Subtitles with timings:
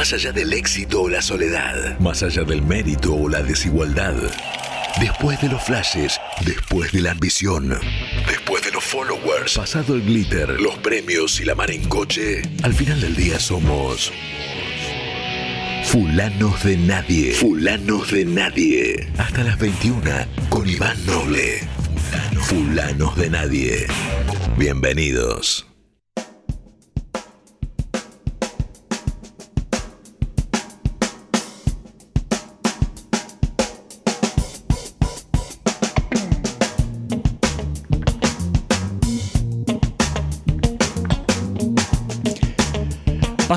[0.00, 4.14] Más allá del éxito o la soledad, más allá del mérito o la desigualdad.
[4.98, 7.78] Después de los flashes, después de la ambición,
[8.26, 12.72] después de los followers, pasado el glitter, los premios y la mar en coche, al
[12.72, 14.10] final del día somos
[15.84, 17.34] Fulanos de Nadie.
[17.34, 19.12] Fulanos de Nadie.
[19.18, 20.00] Hasta las 21
[20.48, 21.60] con Iván Noble.
[22.40, 23.86] Fulanos de Nadie.
[24.56, 25.69] Bienvenidos.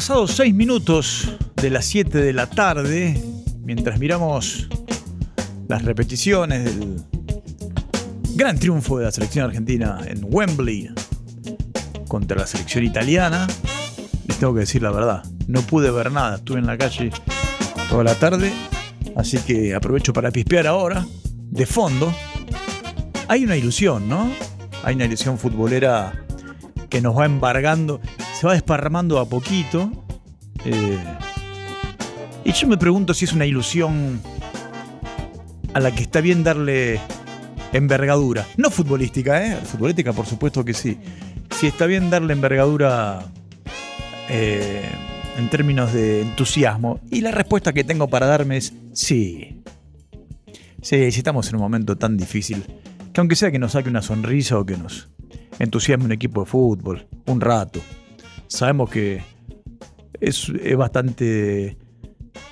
[0.03, 3.23] Pasados seis minutos de las 7 de la tarde,
[3.61, 4.67] mientras miramos
[5.69, 7.01] las repeticiones del
[8.35, 10.89] gran triunfo de la selección argentina en Wembley
[12.09, 13.47] contra la selección italiana,
[14.27, 17.09] les tengo que decir la verdad, no pude ver nada, estuve en la calle
[17.89, 18.51] toda la tarde,
[19.15, 21.07] así que aprovecho para pispear ahora,
[21.49, 22.13] de fondo.
[23.29, 24.29] Hay una ilusión, ¿no?
[24.83, 26.25] Hay una ilusión futbolera
[26.89, 28.01] que nos va embargando
[28.43, 29.89] se va desparramando a poquito.
[30.65, 30.99] Eh,
[32.43, 34.19] y yo me pregunto si es una ilusión
[35.73, 36.99] a la que está bien darle
[37.71, 38.45] envergadura.
[38.57, 39.55] No futbolística, ¿eh?
[39.55, 40.97] Futbolística por supuesto que sí.
[41.51, 43.23] Si está bien darle envergadura
[44.27, 44.89] eh,
[45.37, 46.99] en términos de entusiasmo.
[47.09, 49.63] Y la respuesta que tengo para darme es sí.
[50.81, 52.65] Sí, si estamos en un momento tan difícil,
[53.13, 55.07] que aunque sea que nos saque una sonrisa o que nos
[55.59, 57.79] entusiasme un equipo de fútbol, un rato,
[58.53, 59.23] sabemos que
[60.19, 61.77] es, bastante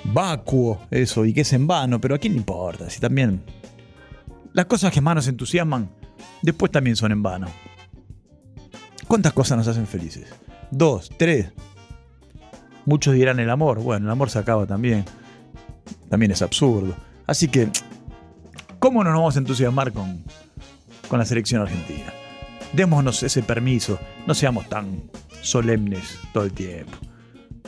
[0.03, 3.43] vacuo eso y que es en vano, pero a quién le importa, si también
[4.53, 5.89] las cosas que más nos entusiasman
[6.41, 7.47] después también son en vano.
[9.07, 10.33] ¿Cuántas cosas nos hacen felices?
[10.71, 11.51] Dos, tres.
[12.85, 13.79] Muchos dirán el amor.
[13.81, 15.05] Bueno, el amor se acaba también.
[16.09, 16.95] También es absurdo.
[17.27, 17.69] Así que,
[18.79, 20.23] ¿cómo no nos vamos a entusiasmar con,
[21.09, 22.13] con la selección argentina?
[22.73, 23.99] Démonos ese permiso.
[24.25, 25.03] No seamos tan
[25.41, 26.97] solemnes todo el tiempo.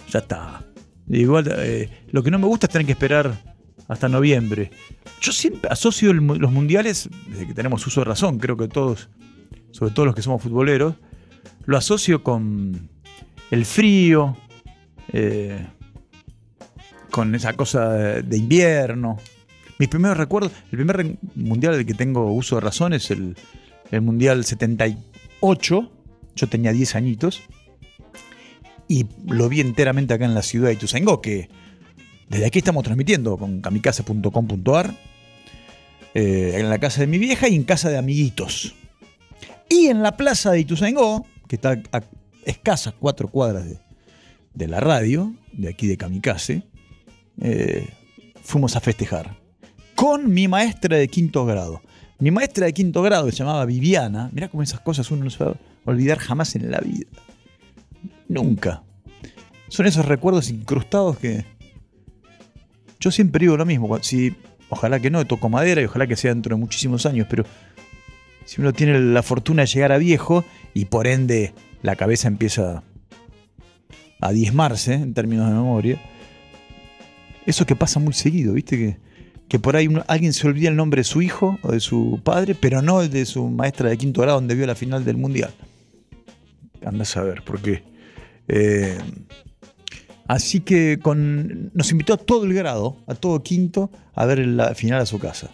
[0.10, 0.64] Ya está.
[1.10, 3.38] Igual, eh, lo que no me gusta es tener que esperar
[3.88, 4.72] hasta noviembre.
[5.22, 9.10] Yo siempre asocio los mundiales, desde que tenemos uso de razón, creo que todos,
[9.72, 10.96] sobre todo los que somos futboleros,
[11.66, 12.90] lo asocio con
[13.52, 14.38] el frío,
[15.12, 15.68] eh,
[17.12, 19.18] con esa cosa de invierno.
[19.80, 23.36] Mis primeros recuerdos, el primer mundial del que tengo uso de razón es el,
[23.94, 25.92] el mundial 78.
[26.36, 27.44] Yo tenía 10 añitos
[28.88, 31.48] y lo vi enteramente acá en la ciudad de Ituzaingó, que
[32.28, 34.96] desde aquí estamos transmitiendo con kamikaze.com.ar,
[36.16, 38.74] eh, en la casa de mi vieja y en casa de amiguitos.
[39.70, 42.02] Y en la plaza de Ituzaingó, que está a
[42.46, 43.66] escasas cuatro cuadras
[44.54, 46.64] de, la radio, de aquí de Kamikaze,
[47.42, 47.88] eh,
[48.42, 49.38] fuimos a festejar
[49.94, 51.82] con mi maestra de quinto grado.
[52.24, 54.30] Mi maestra de quinto grado se llamaba Viviana.
[54.32, 57.06] Mirá cómo esas cosas uno no se va a olvidar jamás en la vida.
[58.30, 58.82] Nunca.
[59.68, 61.44] Son esos recuerdos incrustados que.
[62.98, 64.02] Yo siempre digo lo mismo.
[64.02, 64.34] Si,
[64.70, 67.44] ojalá que no, toco madera y ojalá que sea dentro de muchísimos años, pero
[68.46, 72.84] si uno tiene la fortuna de llegar a viejo y por ende la cabeza empieza
[74.22, 76.02] a diezmarse en términos de memoria,
[77.46, 78.78] eso que pasa muy seguido, ¿viste?
[78.78, 79.13] Que,
[79.54, 82.56] que por ahí alguien se olvida el nombre de su hijo o de su padre,
[82.56, 85.54] pero no el de su maestra de quinto grado donde vio la final del mundial.
[86.84, 87.84] Anda a saber, por qué.
[88.48, 88.98] Eh,
[90.28, 91.00] así que
[91.72, 95.20] nos invitó a todo el grado, a todo quinto, a ver la final a su
[95.20, 95.52] casa.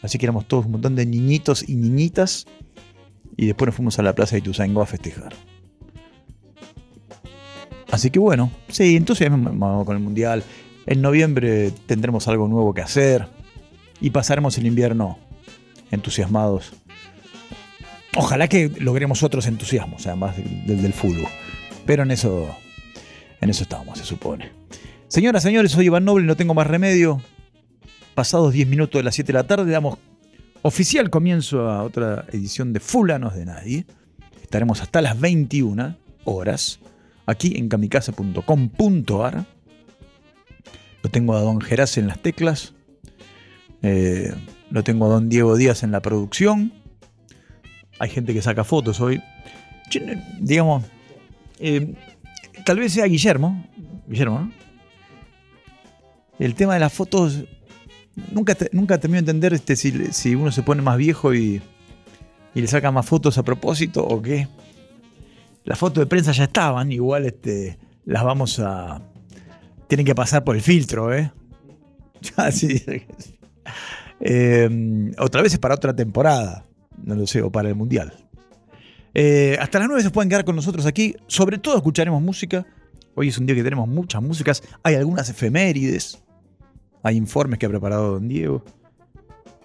[0.00, 2.46] Así que éramos todos un montón de niñitos y niñitas.
[3.36, 5.34] Y después nos fuimos a la plaza de Ituzaingó a festejar.
[7.90, 10.42] Así que bueno, sí, entonces vamos con el mundial.
[10.88, 13.28] En noviembre tendremos algo nuevo que hacer.
[14.00, 15.18] Y pasaremos el invierno
[15.90, 16.72] entusiasmados.
[18.16, 21.28] Ojalá que logremos otros entusiasmos, además del, del fútbol.
[21.84, 22.48] Pero en eso,
[23.42, 24.50] en eso estamos, se supone.
[25.08, 27.20] Señoras, señores, soy Iván Noble, no tengo más remedio.
[28.14, 29.98] Pasados 10 minutos de las 7 de la tarde, damos
[30.62, 33.86] oficial comienzo a otra edición de Fulanos de Nadie.
[34.40, 36.80] Estaremos hasta las 21 horas
[37.26, 39.57] aquí en kamikaze.com.ar.
[41.02, 42.74] Lo tengo a don Geras en las teclas.
[43.82, 44.34] Eh,
[44.70, 46.72] lo tengo a don Diego Díaz en la producción.
[47.98, 49.22] Hay gente que saca fotos hoy.
[50.40, 50.84] digamos,
[51.58, 51.94] eh,
[52.64, 53.64] tal vez sea Guillermo.
[54.06, 54.52] Guillermo, ¿no?
[56.38, 57.44] El tema de las fotos.
[58.32, 61.62] Nunca, nunca termino de entender este, si, uno se pone más viejo y,
[62.52, 64.48] y, le saca más fotos a propósito o qué.
[65.64, 69.02] Las fotos de prensa ya estaban, igual este, las vamos a,
[69.88, 71.32] tienen que pasar por el filtro, ¿eh?
[72.36, 72.82] Así.
[74.20, 76.66] Eh, otra vez es para otra temporada,
[77.02, 78.12] no lo sé, o para el Mundial.
[79.14, 81.16] Eh, hasta las 9 se pueden quedar con nosotros aquí.
[81.26, 82.66] Sobre todo escucharemos música.
[83.14, 84.62] Hoy es un día que tenemos muchas músicas.
[84.82, 86.22] Hay algunas efemérides.
[87.02, 88.64] Hay informes que ha preparado don Diego.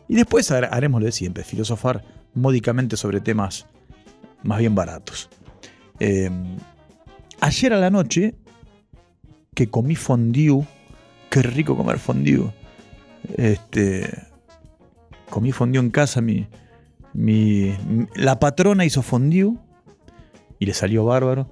[0.08, 2.04] Y después haremos lo de siempre, filosofar
[2.34, 3.68] módicamente sobre temas
[4.44, 5.30] más bien baratos.
[6.00, 6.30] Eh,
[7.40, 8.36] ayer a la noche,
[9.54, 10.66] que comí fondue,
[11.30, 12.52] qué rico comer fondue.
[13.38, 14.10] Este,
[15.30, 16.48] comí fondue en casa, mi,
[17.14, 17.74] mi,
[18.16, 19.54] la patrona hizo fondue
[20.60, 21.50] y le salió bárbaro.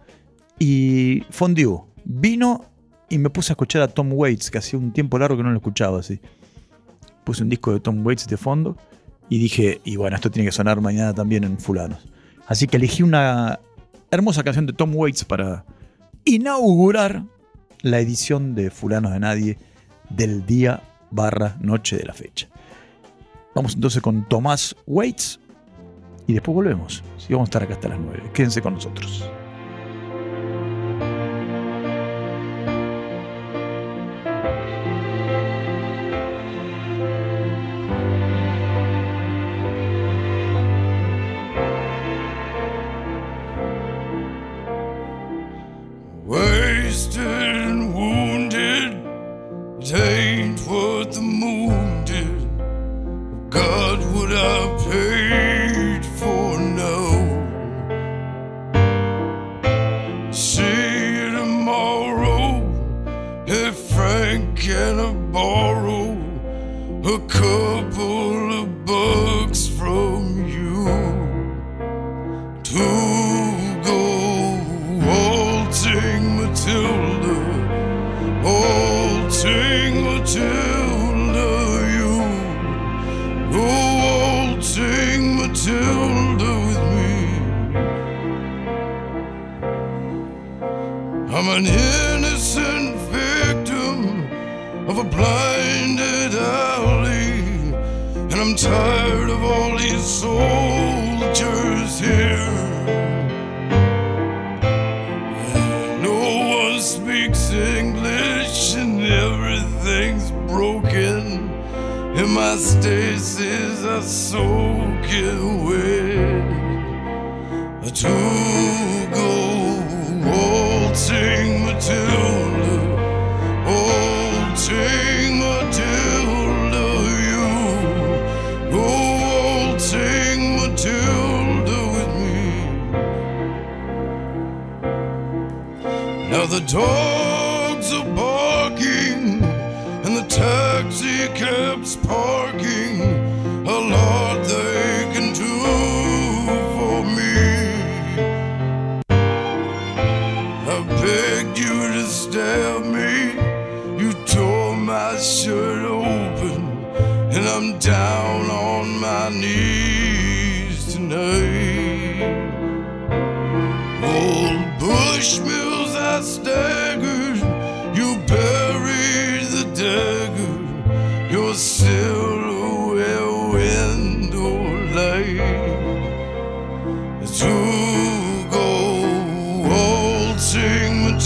[0.59, 2.65] Y fondue, vino
[3.09, 5.49] y me puse a escuchar a Tom Waits, que hacía un tiempo largo que no
[5.49, 6.19] lo escuchaba así.
[7.23, 8.77] Puse un disco de Tom Waits de fondo
[9.29, 12.05] y dije, y bueno, esto tiene que sonar mañana también en Fulanos.
[12.47, 13.59] Así que elegí una
[14.11, 15.65] hermosa canción de Tom Waits para
[16.25, 17.23] inaugurar
[17.81, 19.57] la edición de Fulanos de Nadie
[20.09, 22.47] del día barra noche de la fecha.
[23.55, 25.39] Vamos entonces con Tomás Waits
[26.27, 27.03] y después volvemos.
[27.17, 28.31] Si vamos a estar acá hasta las 9.
[28.33, 29.29] Quédense con nosotros.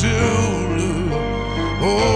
[0.02, 1.14] to lose.
[1.82, 2.15] Oh.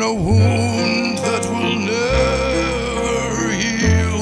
[0.00, 4.20] And a wound that will never heal.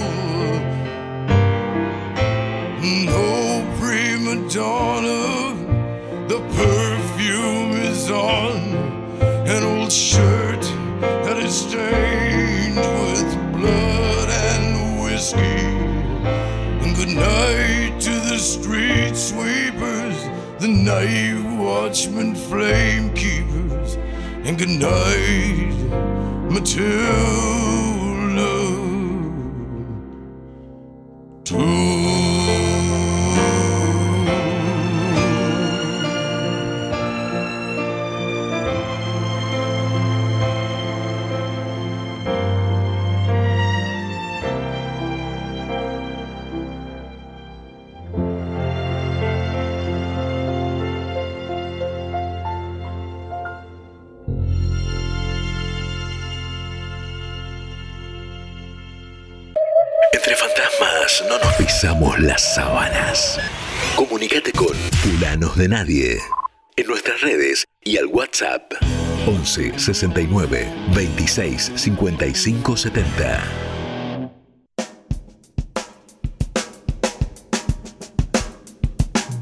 [3.04, 5.54] No prima donna,
[6.28, 8.56] the perfume is on
[9.46, 10.62] an old shirt
[11.26, 15.60] that is stained with blood and whiskey.
[16.80, 20.16] And good night to the street sweepers,
[20.58, 23.05] the night watchman flame.
[24.46, 25.74] And good night,
[26.48, 27.55] Matilda.
[61.82, 63.38] Las sábanas.
[63.96, 66.18] Comunicate con Fulanos de Nadie
[66.74, 68.72] en nuestras redes y al WhatsApp
[69.26, 73.42] 11 69 26 55 70.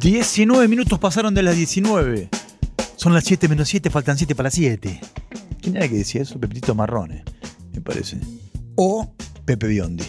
[0.00, 2.30] ...19 minutos pasaron de las 19.
[2.96, 5.00] Son las 7 menos 7, faltan 7 para las 7.
[5.62, 6.40] ¿Quién era que decía eso?
[6.40, 7.22] Pepitito Marrone,
[7.72, 8.18] me parece.
[8.74, 9.14] O
[9.44, 10.04] Pepe Biondi.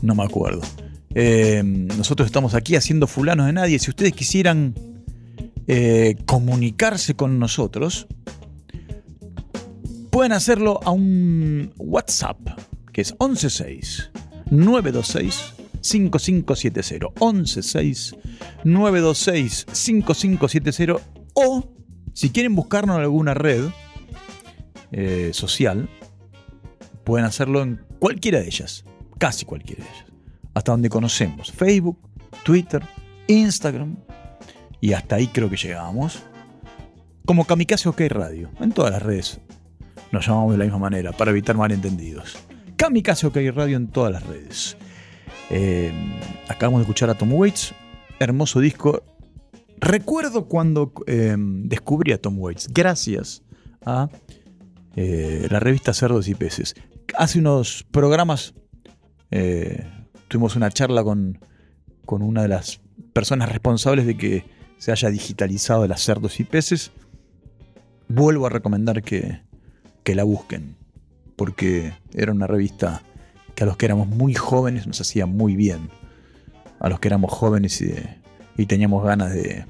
[0.00, 0.62] No me acuerdo.
[1.20, 3.80] Eh, nosotros estamos aquí haciendo fulanos de nadie.
[3.80, 4.72] Si ustedes quisieran
[5.66, 8.06] eh, comunicarse con nosotros,
[10.10, 12.38] pueden hacerlo a un WhatsApp,
[12.92, 14.12] que es 116
[14.52, 17.08] 926 5570.
[17.18, 18.14] 116
[18.62, 21.02] 926 5570.
[21.34, 21.68] O
[22.14, 23.64] si quieren buscarnos en alguna red
[24.92, 25.90] eh, social,
[27.02, 28.84] pueden hacerlo en cualquiera de ellas.
[29.18, 30.07] Casi cualquiera de ellas.
[30.58, 31.52] Hasta donde conocemos.
[31.52, 31.96] Facebook,
[32.42, 32.82] Twitter,
[33.28, 33.94] Instagram.
[34.80, 36.24] Y hasta ahí creo que llegamos.
[37.24, 38.50] Como Kamikaze OK Radio.
[38.58, 39.40] En todas las redes
[40.10, 42.36] nos llamamos de la misma manera para evitar malentendidos.
[42.76, 44.76] Kamikaze OK Radio en todas las redes.
[45.50, 45.92] Eh,
[46.48, 47.72] acabamos de escuchar a Tom Waits.
[48.18, 49.04] Hermoso disco.
[49.76, 52.66] Recuerdo cuando eh, descubrí a Tom Waits.
[52.74, 53.44] Gracias
[53.86, 54.08] a
[54.96, 56.74] eh, la revista Cerdos y Peces.
[57.16, 58.54] Hace unos programas
[59.30, 59.86] eh,
[60.28, 61.38] tuvimos una charla con,
[62.06, 62.80] con una de las
[63.12, 64.44] personas responsables de que
[64.78, 66.92] se haya digitalizado las cerdos y peces.
[68.08, 69.40] Vuelvo a recomendar que,
[70.04, 70.76] que la busquen,
[71.36, 73.02] porque era una revista
[73.54, 75.90] que a los que éramos muy jóvenes nos hacía muy bien.
[76.80, 77.92] A los que éramos jóvenes y,
[78.56, 79.66] y teníamos ganas de,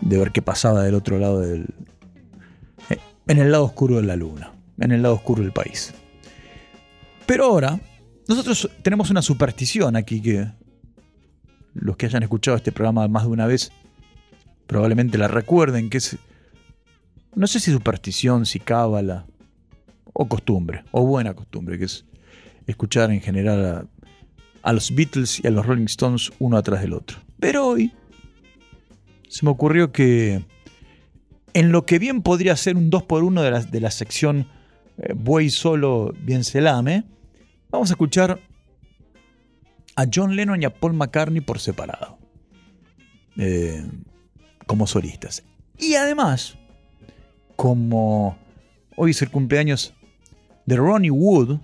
[0.00, 1.74] de ver qué pasaba del otro lado del...
[2.88, 5.92] eh, En el lado oscuro de la luna, en el lado oscuro del país.
[7.26, 7.80] Pero ahora,
[8.28, 10.46] nosotros tenemos una superstición aquí que
[11.74, 13.72] los que hayan escuchado este programa más de una vez
[14.66, 16.18] probablemente la recuerden, que es,
[17.34, 19.26] no sé si superstición, si cábala,
[20.12, 22.04] o costumbre, o buena costumbre, que es
[22.66, 23.86] escuchar en general a,
[24.68, 27.18] a los Beatles y a los Rolling Stones uno atrás del otro.
[27.40, 27.92] Pero hoy
[29.28, 30.44] se me ocurrió que
[31.54, 34.46] en lo que bien podría ser un 2x1 de la, de la sección
[34.98, 37.04] eh, Buey solo, bien se lame,
[37.70, 38.40] vamos a escuchar
[39.96, 42.18] a John Lennon y a Paul McCartney por separado,
[43.36, 43.84] eh,
[44.66, 45.42] como solistas.
[45.76, 46.56] Y además,
[47.56, 48.38] como
[48.96, 49.94] hoy es el cumpleaños
[50.66, 51.58] de Ronnie Wood,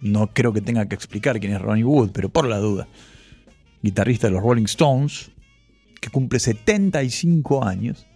[0.00, 2.88] no creo que tenga que explicar quién es Ronnie Wood, pero por la duda,
[3.82, 5.30] guitarrista de los Rolling Stones,
[6.00, 8.06] que cumple 75 años,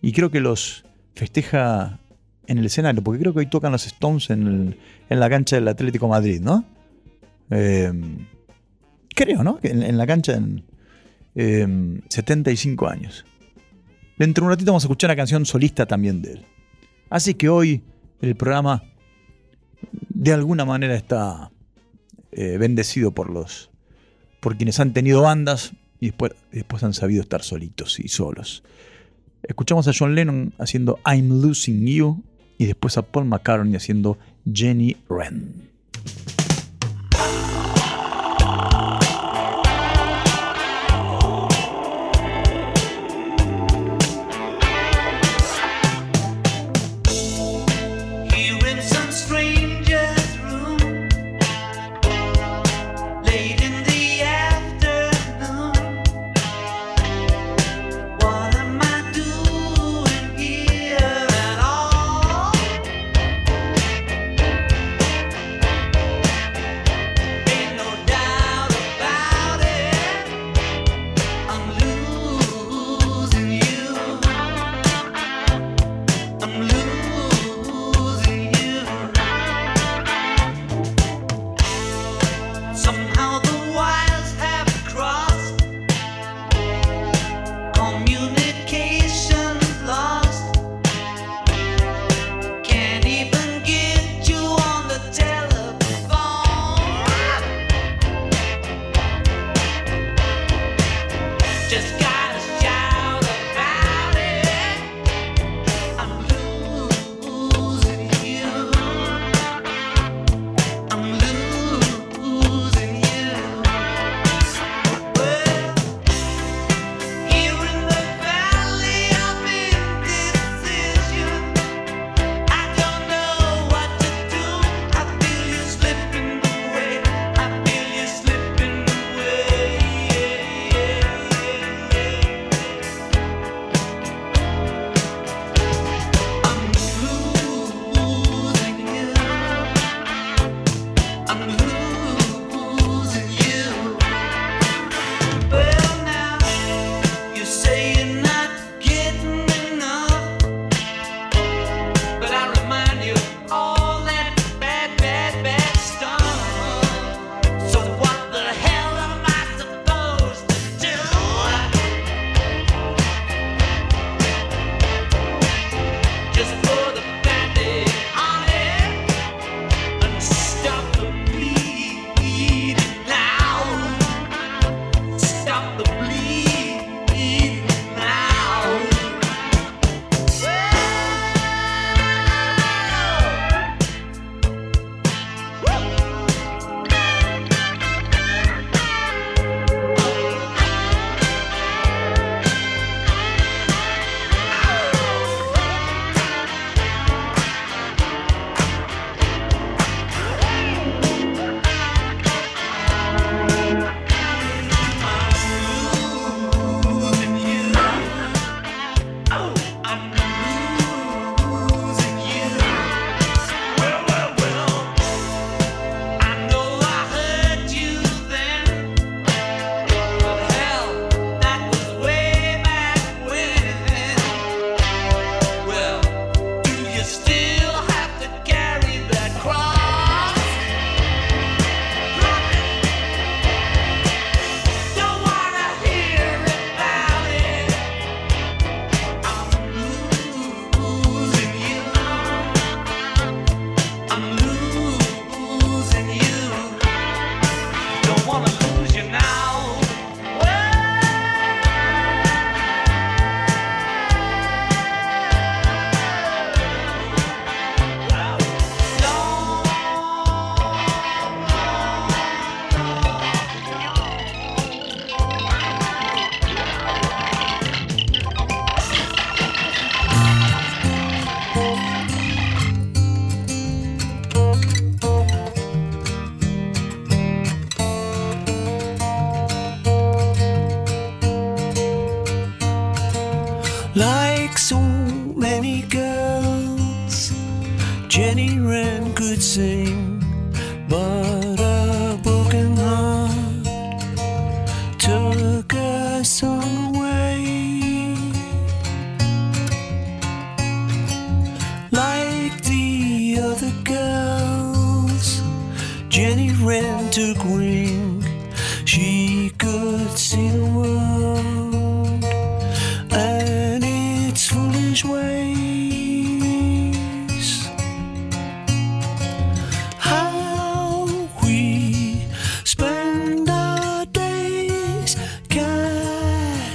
[0.00, 0.84] y creo que los
[1.14, 2.00] festeja
[2.46, 4.76] en el escenario, porque creo que hoy tocan los Stones en,
[5.08, 6.64] la cancha del Atlético Madrid, ¿no?
[7.50, 8.26] Em,
[9.14, 9.58] creo, ¿no?
[9.62, 10.64] En, la cancha en
[12.08, 13.24] 75 em, años.
[14.18, 16.46] Dentro de un ratito vamos a escuchar una canción solista también de él.
[17.10, 17.82] Así que hoy
[18.20, 18.82] el programa
[20.08, 21.50] de alguna manera está
[22.30, 23.70] eh, bendecido por los
[24.40, 28.64] por quienes han tenido bandas y después, después han sabido estar solitos y solos.
[29.44, 32.24] Escuchamos a John Lennon haciendo I'm Losing You
[32.58, 34.18] y después a Paul McCartney haciendo
[34.50, 35.70] Jenny Wren.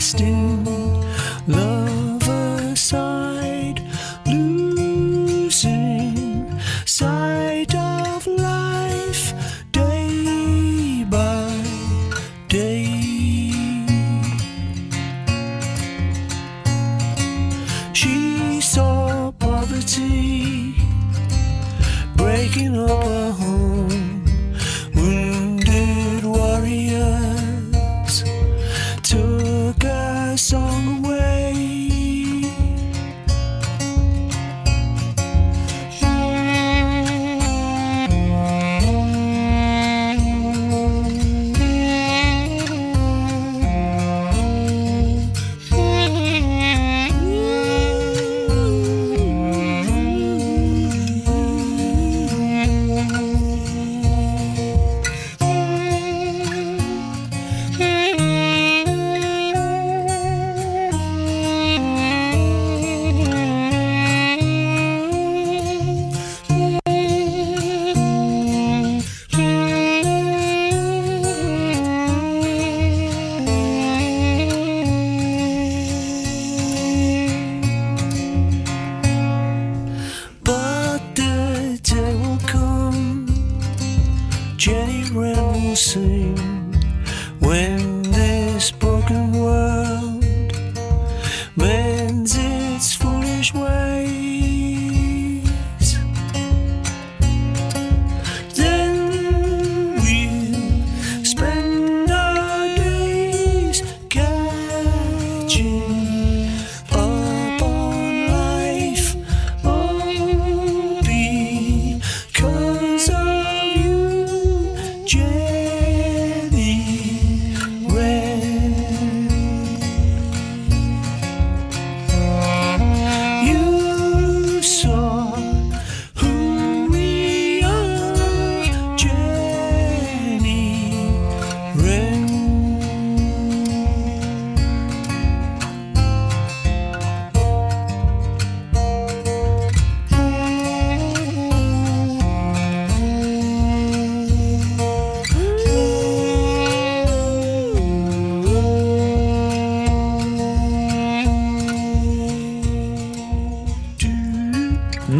[0.07, 0.46] Still.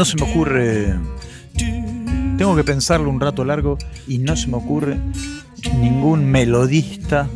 [0.08, 0.96] Se me ocurre.
[2.38, 4.98] Tengo que pensarlo un rato largo y no se me ocurre
[5.82, 7.28] ningún melodista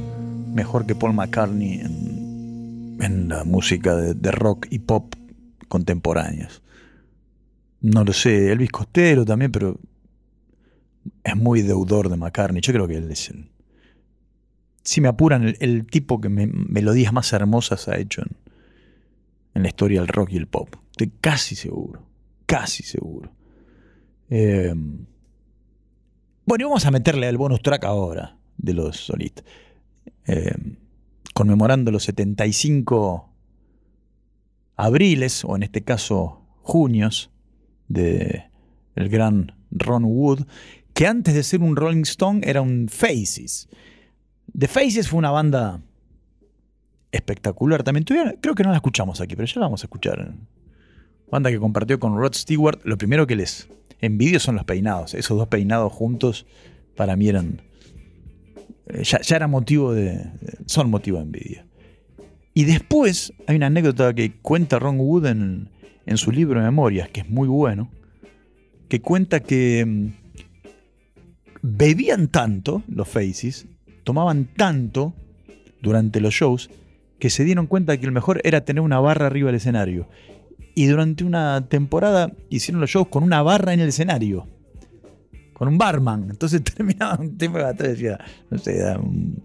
[0.53, 5.15] mejor que Paul McCartney en, la música de, rock y pop
[5.67, 6.61] contemporáneas.
[7.81, 9.79] No lo sé, Elvis Costello también, pero
[11.23, 12.61] es muy deudor de McCartney.
[12.61, 13.49] Yo creo que él es el.
[14.83, 18.29] Si me apuran, el, tipo que me- melodías más hermosas ha hecho en,
[19.55, 20.75] en la historia del rock y el pop.
[20.91, 22.10] Estoy casi seguro.
[22.51, 23.31] Casi seguro.
[24.29, 24.73] Eh,
[26.45, 29.45] bueno, y vamos a meterle al bonus track ahora de los solistas.
[30.27, 30.53] Eh,
[31.33, 33.29] conmemorando los 75
[34.75, 37.31] abriles, o en este caso junios,
[37.87, 38.43] de
[38.95, 40.45] el gran Ron Wood,
[40.93, 43.69] que antes de ser un Rolling Stone era un Faces.
[44.57, 45.79] The Faces fue una banda
[47.13, 48.03] espectacular también.
[48.03, 50.33] Todavía creo que no la escuchamos aquí, pero ya la vamos a escuchar.
[51.31, 52.79] Banda que compartió con Rod Stewart.
[52.83, 53.69] Lo primero que les
[54.01, 55.13] envidio son los peinados.
[55.13, 56.45] Esos dos peinados juntos
[56.95, 57.61] para mí eran...
[58.87, 60.23] eh, Ya, ya era motivo de...
[60.65, 61.65] Son motivo de envidia.
[62.53, 65.69] Y después hay una anécdota que cuenta Ron Wood en,
[66.05, 67.89] en su libro de memorias, que es muy bueno,
[68.89, 70.07] que cuenta que mm,
[71.61, 73.67] bebían tanto los Faces,
[74.03, 75.13] tomaban tanto
[75.81, 76.69] durante los shows,
[77.19, 80.09] que se dieron cuenta que lo mejor era tener una barra arriba del escenario.
[80.75, 84.47] Y durante una temporada hicieron los shows con una barra en el escenario.
[85.53, 86.27] Con un barman.
[86.29, 89.41] Entonces terminaba un tema de batalla no sé, un-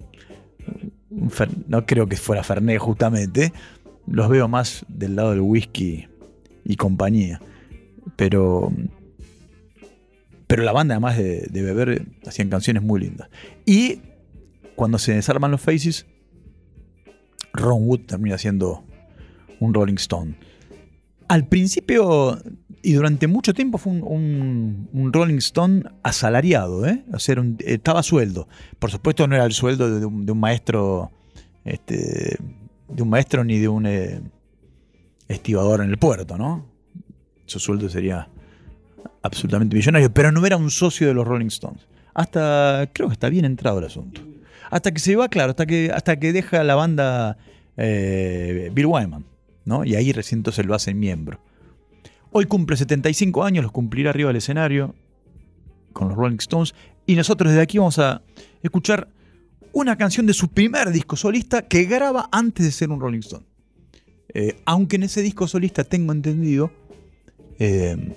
[1.69, 3.53] no creo que fuera Fernet justamente.
[4.07, 6.07] Los veo más del lado del whisky
[6.65, 7.41] y compañía.
[8.17, 8.73] Pero
[10.47, 13.29] Pero la banda, además de, de beber, hacían canciones muy lindas.
[13.65, 14.01] Y
[14.77, 16.07] cuando se desarman los Faces,
[17.53, 18.85] Ron Wood termina siendo
[19.59, 20.37] un Rolling Stone.
[21.29, 22.39] Al principio
[22.87, 27.05] y durante mucho tiempo fue un, Rolling Stone asalariado, ¿eh?
[27.13, 27.35] O sea,
[27.65, 28.47] estaba sueldo.
[28.79, 31.11] Por supuesto no era el sueldo de un, de un maestro,
[31.65, 32.37] este,
[32.89, 34.21] de un maestro ni de un eh,
[35.27, 36.65] estibador en el puerto, ¿no?
[37.47, 38.29] Su sueldo sería
[39.21, 41.89] absolutamente millonario, pero no era un socio de los Rolling Stones.
[42.15, 44.21] Hasta, creo que está bien entrado el asunto.
[44.71, 47.37] Hasta que se va, claro, hasta que, hasta que deja la banda
[47.77, 49.25] eh, Bill Wyman,
[49.67, 49.85] ¿no?
[49.85, 51.39] Y ahí recién entonces lo hacen miembro.
[52.33, 54.95] Hoy cumple 75 años, los cumplirá arriba del escenario
[55.93, 56.75] con los Rolling Stones.
[57.05, 58.23] Y nosotros desde aquí vamos a
[58.63, 59.09] escuchar
[59.73, 63.45] una canción de su primer disco solista que graba antes de ser un Rolling Stone.
[64.33, 66.71] Eh, aunque en ese disco solista, tengo entendido,
[67.59, 68.17] eh,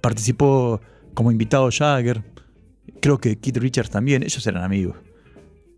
[0.00, 0.80] participó
[1.14, 2.22] como invitado Jagger,
[3.00, 4.96] creo que Keith Richards también, ellos eran amigos.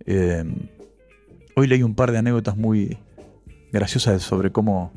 [0.07, 0.45] Eh,
[1.55, 2.99] hoy leí un par de anécdotas muy
[3.73, 4.93] graciosas sobre cómo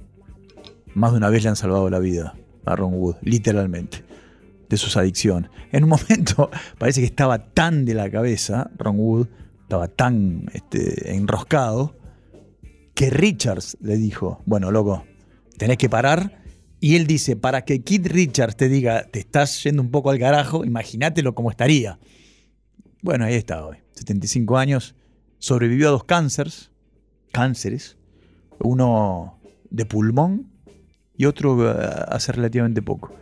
[0.94, 4.04] más de una vez le han salvado la vida a Ron Wood, literalmente,
[4.70, 5.50] de sus adicciones.
[5.72, 9.28] En un momento parece que estaba tan de la cabeza, Ron Wood,
[9.62, 11.98] estaba tan este, enroscado,
[12.94, 15.06] que Richards le dijo, bueno, loco,
[15.58, 16.40] tenés que parar.
[16.80, 20.20] Y él dice, para que Keith Richards te diga, te estás yendo un poco al
[20.20, 22.00] carajo, imagínatelo cómo estaría.
[23.02, 24.96] Bueno, ahí está hoy, 75 años,
[25.38, 26.72] sobrevivió a dos cánceres,
[27.32, 27.98] cánceres,
[28.64, 30.48] uno de pulmón
[31.16, 31.76] y otro eh,
[32.08, 33.14] hace relativamente poco.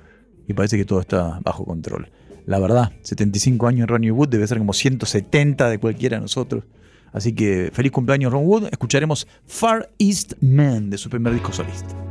[0.47, 2.09] Y parece que todo está bajo control.
[2.45, 6.63] La verdad, 75 años Ronnie Wood debe ser como 170 de cualquiera de nosotros.
[7.11, 8.67] Así que feliz cumpleaños Ron Wood.
[8.71, 12.08] Escucharemos Far East Man de su primer disco solista.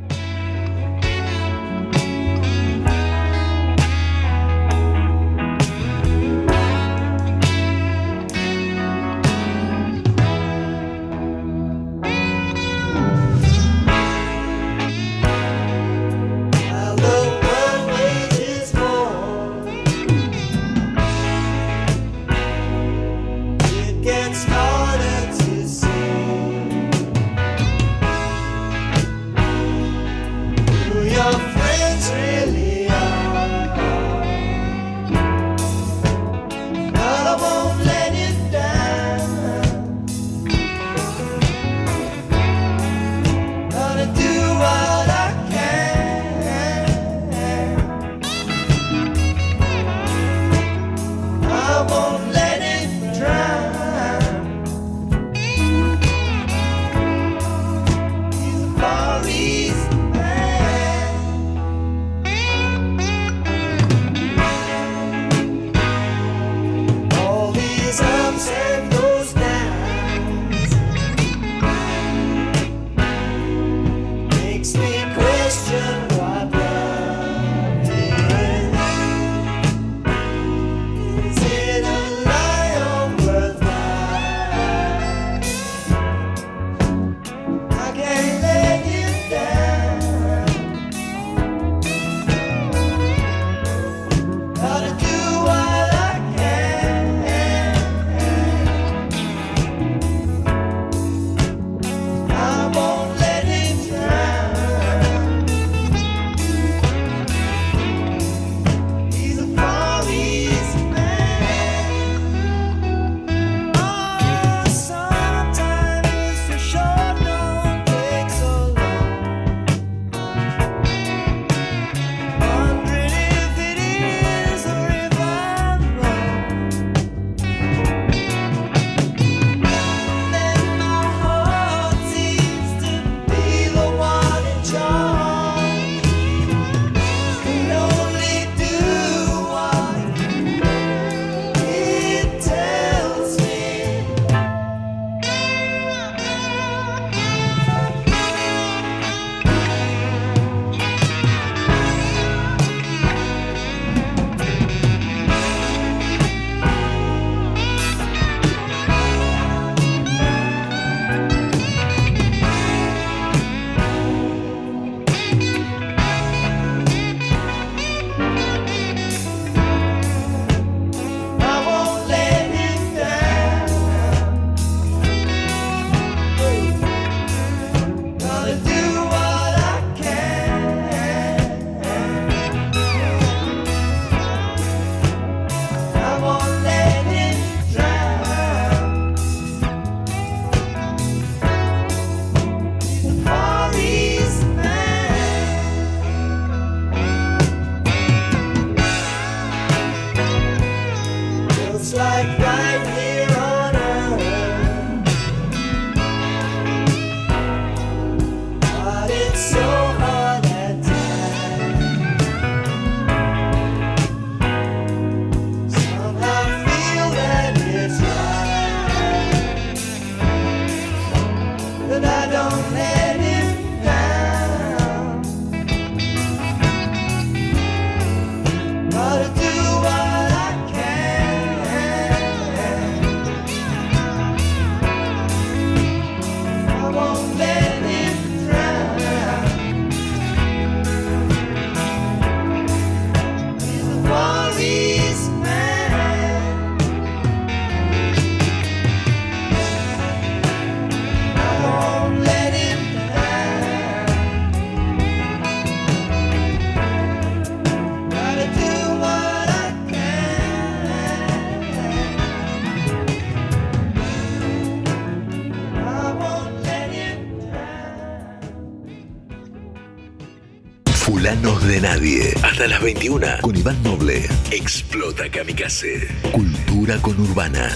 [271.98, 272.32] Nadie.
[272.44, 274.24] Hasta las 21 con Iván Noble.
[274.52, 276.06] Explota Kamikaze.
[276.30, 277.68] Cultura con Urbana.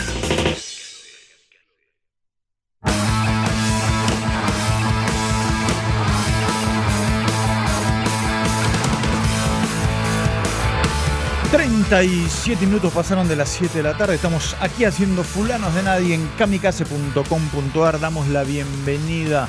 [11.51, 14.15] ...37 minutos pasaron de las 7 de la tarde...
[14.15, 16.15] ...estamos aquí haciendo Fulanos de Nadie...
[16.15, 18.01] ...en kamikaze.com.ar...
[18.01, 19.49] ...damos la bienvenida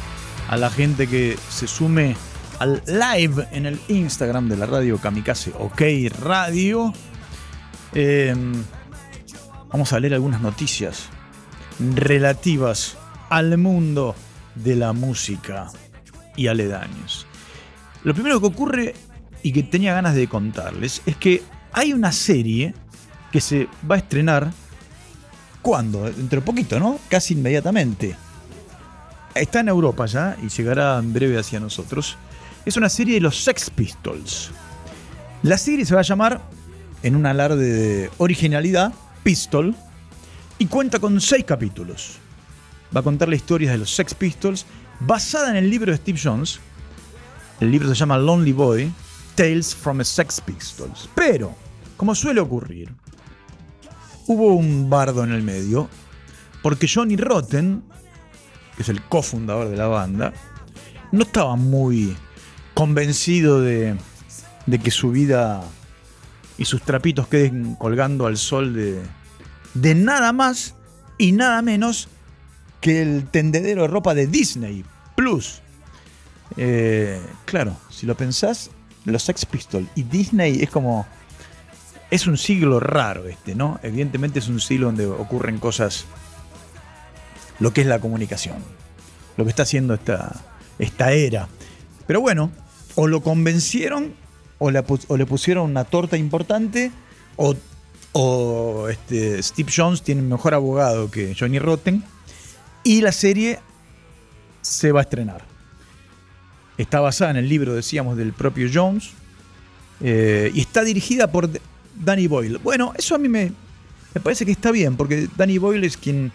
[0.50, 2.18] a la gente que se sume
[2.64, 5.82] al live en el Instagram de la radio Kamikaze OK
[6.22, 6.94] Radio.
[7.94, 8.34] Eh,
[9.68, 11.10] vamos a leer algunas noticias
[11.94, 12.96] relativas
[13.30, 14.16] al mundo
[14.56, 15.68] de la música
[16.38, 17.28] y aledaños.
[18.06, 18.96] Lo primero que ocurre
[19.42, 22.74] y que tenía ganas de contarles es que hay una serie
[23.34, 24.54] que se va a estrenar.
[25.62, 26.06] ¿Cuándo?
[26.06, 26.98] Dentro de poquito, ¿no?
[27.10, 28.16] Casi inmediatamente.
[29.36, 32.18] Está en Europa ya y llegará en breve hacia nosotros.
[32.66, 34.50] Es una serie de los Sex Pistols.
[35.42, 36.42] La serie se va a llamar,
[37.02, 39.76] en un alarde de originalidad, Pistol,
[40.60, 42.20] y cuenta con seis capítulos.
[42.96, 44.66] Va a contar la historia de los Sex Pistols,
[45.02, 46.62] basada en el libro de Steve Jones.
[47.60, 48.94] El libro se llama Lonely Boy,
[49.36, 51.10] Tales from a Sex Pistols.
[51.16, 51.54] Pero,
[51.98, 52.94] como suele ocurrir,
[54.28, 55.90] hubo un bardo en el medio,
[56.62, 57.84] porque Johnny Rotten,
[58.78, 60.32] que es el cofundador de la banda,
[61.12, 62.16] no estaba muy
[62.74, 63.96] convencido de,
[64.66, 65.64] de que su vida
[66.58, 69.02] y sus trapitos queden colgando al sol de,
[69.74, 70.76] de nada más
[71.18, 72.10] y nada menos
[72.82, 74.84] que el tendedero de ropa de Disney
[75.16, 75.62] Plus.
[76.58, 78.70] Eh, claro, si lo pensás,
[79.06, 81.08] los Sex Pistols y Disney es como.
[82.12, 83.80] Es un siglo raro este, ¿no?
[83.82, 86.06] Evidentemente es un siglo donde ocurren cosas.
[87.60, 88.58] Lo que es la comunicación.
[89.36, 90.36] Lo que está haciendo esta,
[90.78, 91.48] esta era.
[92.06, 92.52] Pero bueno,
[92.96, 94.14] o lo convencieron,
[94.60, 96.92] o, le pusieron una torta importante,
[97.36, 102.04] o, este, Steve Jones tiene mejor abogado que Johnny Rotten.
[102.84, 103.60] Y la serie
[104.62, 105.46] se va a estrenar.
[106.78, 109.12] Está basada en el libro, decíamos, del propio Jones.
[110.02, 111.50] eh, y está dirigida por
[111.96, 112.58] Danny Boyle.
[112.58, 113.52] Bueno, eso a mí me,
[114.22, 116.32] parece que está bien, porque Danny Boyle es quien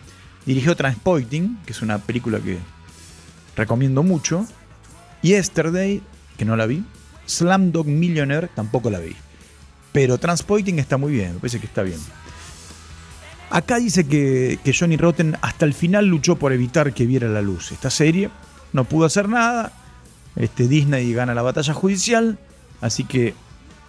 [0.46, 2.58] dirigió Transporting, que es una película que
[3.56, 4.46] recomiendo mucho.
[5.22, 6.00] Yesterday,
[6.38, 6.82] que no la vi.
[7.26, 9.14] Slamdog Millionaire, tampoco la vi.
[9.92, 11.98] Pero Transporting está muy bien, me parece que está bien.
[13.50, 17.42] Acá dice que, que Johnny Rotten hasta el final luchó por evitar que viera la
[17.42, 17.72] luz.
[17.72, 18.30] Esta serie
[18.72, 19.72] no pudo hacer nada.
[20.36, 22.38] Este, Disney gana la batalla judicial.
[22.80, 23.34] Así que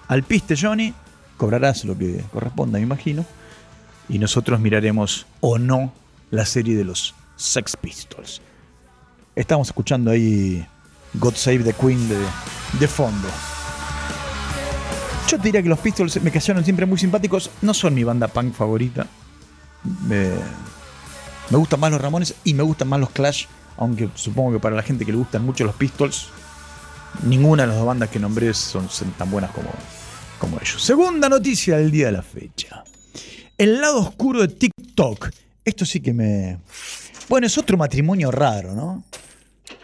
[0.08, 0.93] al piste, Johnny,
[1.38, 3.26] cobrarás lo que corresponda, me imagino.
[4.08, 5.93] Y nosotros miraremos o no
[6.32, 8.41] la serie de los Sex Pistols.
[9.36, 10.66] Estamos escuchando ahí
[11.14, 12.18] God Save the Queen de,
[12.80, 13.28] de fondo.
[15.30, 17.51] Yo te diría que los Pistols me cayeron siempre muy simpáticos.
[17.62, 19.05] No son mi banda punk favorita.
[20.07, 20.32] Me,
[21.51, 23.45] gustan más los Ramones y me gustan más los Clash.
[23.78, 26.30] Aunque supongo que para la gente que le gustan mucho los Pistols,
[27.24, 29.70] ninguna de las dos bandas que nombré son, son tan buenas como,
[30.39, 30.82] como ellos.
[30.82, 32.84] Segunda noticia del día de la fecha.
[33.55, 35.30] El lado oscuro de TikTok.
[35.64, 36.57] Esto sí que me...
[37.28, 39.03] Bueno, es otro matrimonio raro, ¿no?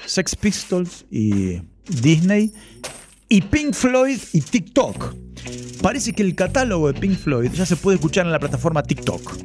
[0.06, 1.62] Sex Pistols y
[2.02, 2.52] Disney.
[3.28, 5.16] Y Pink Floyd y TikTok.
[5.82, 9.36] Parece que el catálogo de Pink Floyd ya se puede escuchar en la plataforma TikTok.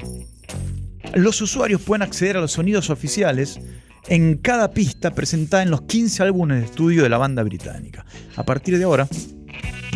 [1.15, 3.59] Los usuarios pueden acceder a los sonidos oficiales
[4.09, 8.05] en cada pista presentada en los 15 álbumes de estudio de la banda británica.
[8.37, 9.09] A partir de ahora,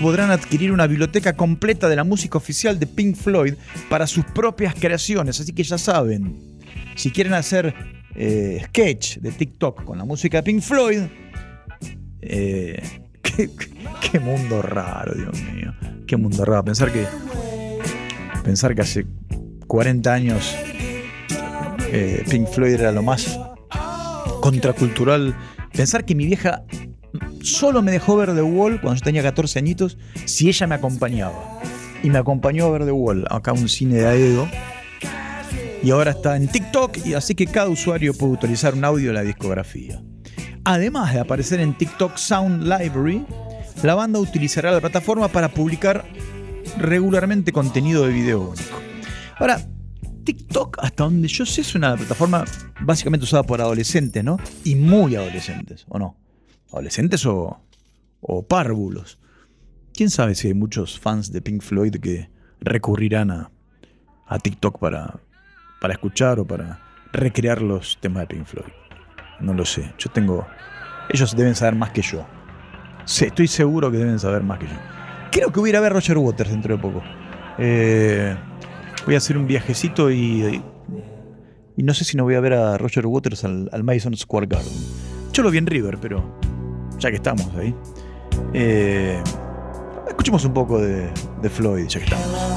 [0.00, 3.54] podrán adquirir una biblioteca completa de la música oficial de Pink Floyd
[3.88, 5.40] para sus propias creaciones.
[5.40, 6.58] Así que ya saben,
[6.96, 7.74] si quieren hacer
[8.14, 11.02] eh, sketch de TikTok con la música de Pink Floyd,
[12.20, 12.82] eh,
[14.12, 15.74] qué, mundo raro, Dios mío.
[16.06, 16.64] Qué mundo raro.
[16.64, 17.06] Pensar que,
[18.42, 19.06] pensar que hace
[19.66, 20.54] 40 años
[21.90, 23.38] eh, Pink Floyd era lo más
[24.40, 25.34] contracultural.
[25.72, 26.64] Pensar que mi vieja
[27.42, 31.60] solo me dejó ver The Wall cuando yo tenía 14 añitos si ella me acompañaba.
[32.02, 34.48] Y me acompañó a ver The Wall, acá un cine de Aedo.
[35.84, 39.12] Y ahora está en TikTok, y así que cada usuario puede utilizar un audio de
[39.12, 40.02] la discografía.
[40.64, 43.26] Además de aparecer en TikTok Sound Library,
[43.82, 46.06] la banda utilizará la plataforma para publicar
[46.78, 48.80] regularmente contenido de video único.
[49.36, 49.60] Ahora,
[50.24, 52.46] TikTok, hasta donde yo sé, es una plataforma
[52.80, 54.38] básicamente usada por adolescentes, ¿no?
[54.64, 56.16] Y muy adolescentes, ¿o no?
[56.72, 57.60] ¿Adolescentes o,
[58.22, 59.18] o párvulos?
[59.92, 62.30] ¿Quién sabe si hay muchos fans de Pink Floyd que
[62.60, 63.50] recurrirán a,
[64.26, 65.20] a TikTok para,
[65.84, 66.78] para escuchar o para
[67.12, 68.72] recrear los temas de Pink Floyd?
[69.40, 69.92] No lo sé.
[69.98, 70.46] Yo tengo.
[71.10, 72.24] Ellos deben saber más que yo.
[73.04, 74.72] Estoy seguro que deben saber más que yo.
[75.30, 77.02] Creo que voy a ir a ver Roger Waters dentro de poco.
[77.58, 78.34] Eh,
[79.04, 80.62] voy a hacer un viajecito y,
[81.76, 84.46] y no sé si no voy a ver a Roger Waters al, al Madison Square
[84.46, 84.72] Garden.
[85.34, 86.40] Yo lo vi en River, pero
[86.98, 87.74] ya que estamos ahí.
[88.54, 89.22] eh,
[90.08, 91.10] escuchemos un poco de,
[91.50, 92.54] Floyd, ya que estamos.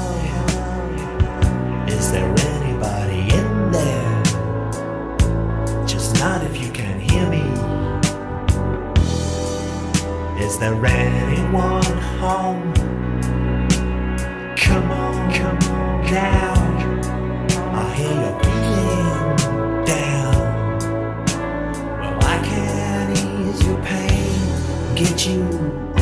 [10.48, 11.84] Is there anyone
[12.20, 12.72] home?
[14.56, 16.54] Come on, come on now.
[17.74, 19.36] I hear you're feeling
[19.84, 20.40] down.
[22.00, 24.40] Well, I can ease your pain,
[24.96, 25.42] get you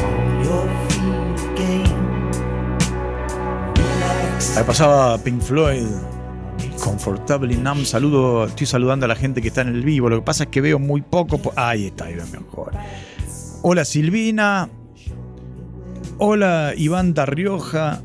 [0.06, 1.96] on your feet again.
[3.74, 4.56] Relax.
[4.56, 5.86] Ahí pasaba Pink Floyd.
[6.82, 7.84] Comfortably Numb.
[7.84, 10.08] Saludo, estoy saludando a la gente que está en el vivo.
[10.08, 11.38] Lo que pasa es que veo muy poco.
[11.38, 12.72] po- Ahí está, ahí veo mejor.
[13.62, 14.68] Hola Silvina.
[16.18, 18.02] Hola Iván Rioja.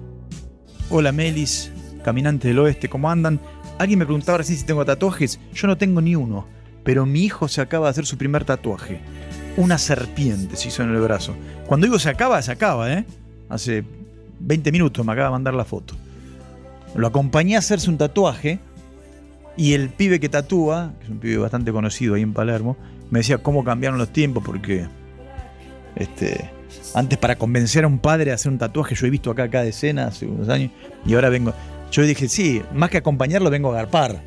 [0.89, 1.71] Hola Melis,
[2.03, 3.39] caminante del oeste, ¿cómo andan?
[3.77, 5.39] Alguien me preguntaba recién si tengo tatuajes.
[5.53, 6.45] Yo no tengo ni uno,
[6.83, 9.01] pero mi hijo se acaba de hacer su primer tatuaje.
[9.57, 11.35] Una serpiente se hizo en el brazo.
[11.67, 13.05] Cuando digo se acaba, se acaba, ¿eh?
[13.49, 13.83] Hace
[14.39, 15.95] 20 minutos me acaba de mandar la foto.
[16.95, 18.59] Lo acompañé a hacerse un tatuaje
[19.57, 22.77] y el pibe que tatúa, que es un pibe bastante conocido ahí en Palermo,
[23.09, 24.87] me decía cómo cambiaron los tiempos porque
[25.95, 26.49] este,
[26.93, 29.65] antes para convencer a un padre a hacer un tatuaje, yo he visto acá cada
[29.65, 30.71] escena hace unos años
[31.05, 31.53] y ahora vengo.
[31.91, 34.21] Yo dije, sí, más que acompañarlo, vengo a agarpar.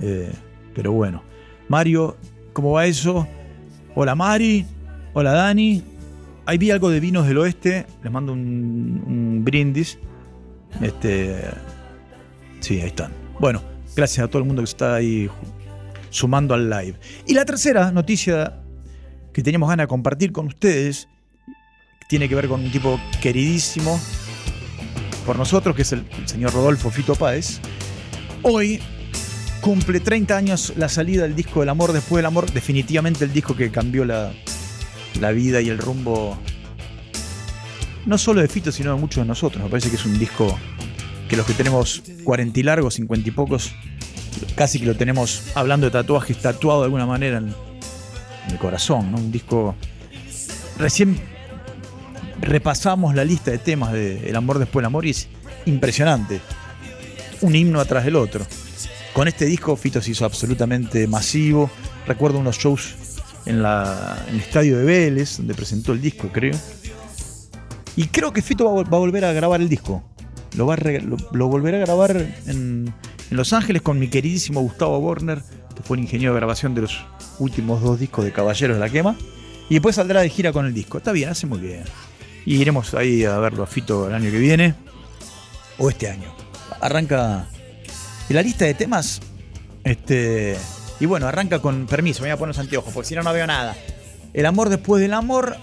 [0.00, 0.32] Eh,
[0.74, 1.22] pero bueno.
[1.68, 2.16] Mario,
[2.52, 3.26] ¿cómo va eso?
[3.94, 4.64] Hola Mari,
[5.14, 5.82] hola Dani.
[6.44, 9.98] Ahí vi algo de vinos del oeste, les mando un, un brindis.
[10.80, 11.40] Este,
[12.60, 13.10] sí, ahí están.
[13.40, 13.60] Bueno,
[13.96, 15.28] gracias a todo el mundo que está ahí
[16.10, 16.94] sumando al live.
[17.26, 18.60] Y la tercera noticia
[19.36, 21.08] que teníamos ganas de compartir con ustedes
[22.08, 24.00] tiene que ver con un tipo queridísimo
[25.26, 27.60] por nosotros, que es el, señor Rodolfo Fito Páez.
[28.40, 28.80] Hoy
[29.60, 33.54] cumple 30 años la salida del disco del amor después del amor, definitivamente el disco
[33.54, 34.32] que cambió la,
[35.20, 36.38] la vida y el rumbo
[38.06, 39.62] no solo de Fito, sino de muchos de nosotros.
[39.62, 40.58] Me parece que es un disco
[41.28, 43.74] que los que tenemos 40 y largos, 50 y pocos,
[44.54, 47.54] casi que lo tenemos hablando de tatuajes, tatuado de alguna manera en,
[48.50, 49.10] el corazón.
[49.12, 49.18] ¿no?
[49.18, 49.74] Un disco.
[50.78, 51.18] Recién
[52.40, 55.28] repasamos la lista de temas de El amor después del amor y es
[55.64, 56.40] impresionante.
[57.40, 58.46] Un himno atrás del otro.
[59.12, 61.70] Con este disco Fito se hizo absolutamente masivo.
[62.06, 62.94] Recuerdo unos shows
[63.46, 66.54] en, la, en el estadio de Vélez, donde presentó el disco, creo.
[67.96, 70.02] Y creo que Fito va, a volver a grabar el disco.
[70.56, 72.16] Lo, va a lo, lo volverá a grabar
[72.46, 72.92] en,
[73.30, 75.42] en Los Ángeles con mi queridísimo Gustavo Borner,
[75.76, 77.04] que fue el ingeniero de grabación de los
[77.38, 79.16] últimos dos discos de Caballeros de la Quema.
[79.68, 80.98] Y después saldrá de gira con el disco.
[80.98, 81.84] Está bien, hace muy bien.
[82.44, 84.74] Y iremos ahí a verlo a Fito el año que viene.
[85.78, 86.32] O este año.
[86.80, 87.48] Arranca.
[88.28, 89.20] La lista de temas.
[89.84, 90.56] Este.
[90.98, 91.86] Y bueno, arranca con.
[91.86, 93.76] Permiso, me voy a poner los anteojos, porque si no, no veo nada.
[94.32, 95.56] El amor después del amor.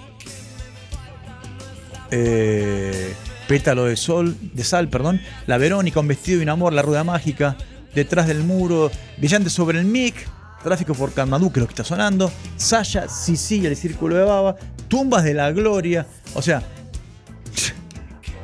[2.11, 3.15] Eh,
[3.47, 5.21] pétalo de sol, de sal, perdón.
[5.47, 7.57] La Verónica, un vestido y un amor, la rueda mágica.
[7.95, 10.15] Detrás del muro, brillante sobre el mic.
[10.63, 12.31] Tráfico por Calmadú, que lo que está sonando.
[12.55, 14.55] Sasha, Sisi, el círculo de baba.
[14.87, 16.07] Tumbas de la gloria.
[16.35, 16.63] O sea.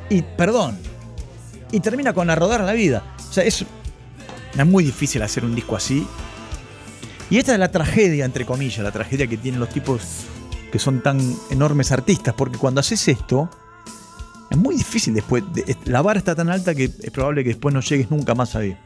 [0.08, 0.76] Y perdón.
[1.72, 3.14] Y termina con a rodar la vida.
[3.28, 3.64] O sea, es,
[4.56, 6.06] es muy difícil hacer un disco así.
[7.30, 10.02] Y esta es la tragedia, entre comillas, la tragedia que tienen los tipos
[10.72, 11.20] que son tan
[11.50, 12.34] enormes artistas.
[12.36, 13.48] Porque cuando haces esto,
[14.50, 15.44] es muy difícil después.
[15.54, 18.56] de- la vara está tan alta que es probable que después no llegues nunca más
[18.56, 18.76] ahí.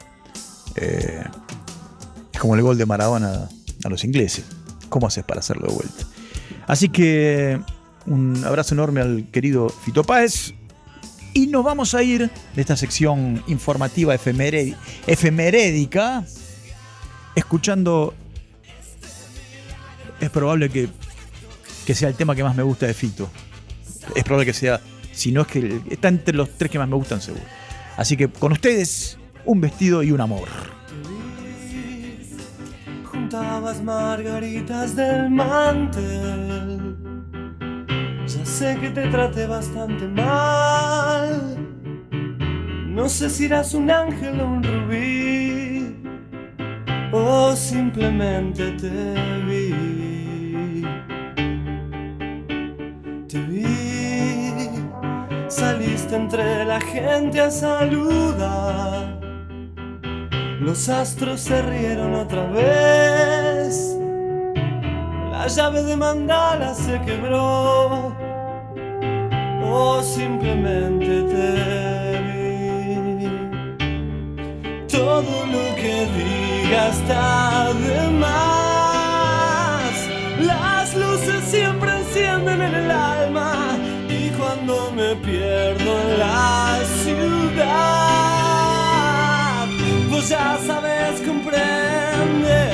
[0.77, 1.25] Eh,
[2.33, 3.49] es como el gol de Maradona
[3.85, 4.45] a los ingleses.
[4.89, 6.05] ¿Cómo haces para hacerlo de vuelta?
[6.66, 7.61] Así que
[8.07, 10.55] un abrazo enorme al querido Fito Páez.
[11.33, 16.25] Y nos vamos a ir de esta sección informativa efemerédica
[17.35, 18.14] escuchando.
[20.20, 20.89] Es probable que,
[21.85, 23.29] que sea el tema que más me gusta de Fito.
[24.14, 24.81] Es probable que sea,
[25.12, 27.43] si no es que está entre los tres que más me gustan, seguro.
[27.97, 30.49] Así que con ustedes, un vestido y un amor.
[33.05, 36.97] Juntabas margaritas del mantel.
[38.27, 41.57] Ya sé que te traté bastante mal.
[42.89, 45.97] No sé si eras un ángel o un rubí.
[47.13, 48.91] O simplemente te
[49.47, 50.83] vi.
[53.29, 53.65] Te vi.
[55.49, 59.24] Saliste entre la gente a saludar.
[60.61, 63.97] Los astros se rieron otra vez.
[65.31, 68.17] La La llave de mandala se quebró
[69.63, 73.29] o simplemente te vi.
[74.89, 79.93] Todo lo que diga está de más.
[80.41, 83.77] Las luces siempre encienden en el alma
[84.09, 86.74] y cuando me pierdo en la
[90.29, 92.72] ya sabes comprender.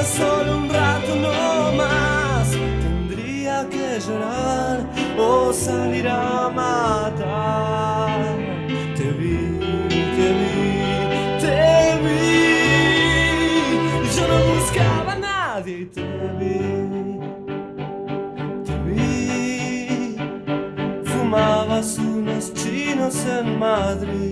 [0.00, 2.50] Es solo un rato no más.
[2.50, 4.80] Tendría que llorar
[5.18, 8.36] o salir a matar.
[8.96, 9.58] Te vi,
[10.16, 10.60] te vi,
[11.40, 12.32] te vi.
[14.14, 16.02] Yo no buscaba a nadie y te
[16.38, 16.58] vi.
[18.66, 20.16] Te vi.
[21.04, 24.31] Fumabas unos chinos en Madrid.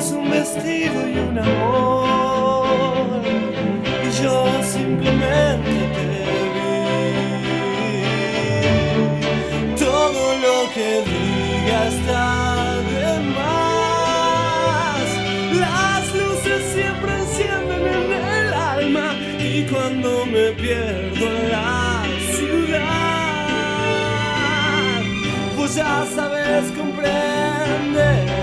[0.00, 3.20] Tenías un vestido y un amor.
[4.02, 6.08] Y yo simplemente te
[6.54, 6.64] vi.
[9.78, 12.26] Todo lo que diga está
[12.88, 15.06] de más.
[15.60, 19.06] Las luces siempre encienden en el alma.
[19.38, 22.04] Y cuando me pierdo en la
[22.38, 23.42] ciudad,
[25.56, 28.39] vos ya sabes comprender.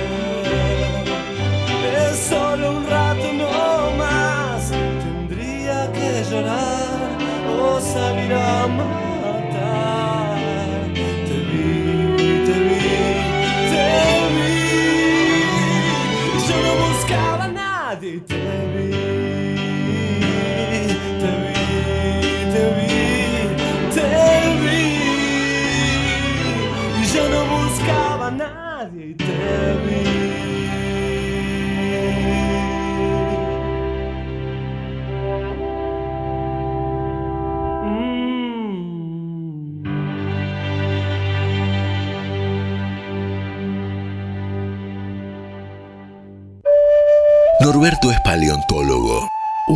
[2.18, 4.72] Solo un rato no más.
[4.72, 7.18] Tendría que llorar
[7.60, 9.07] o salir a.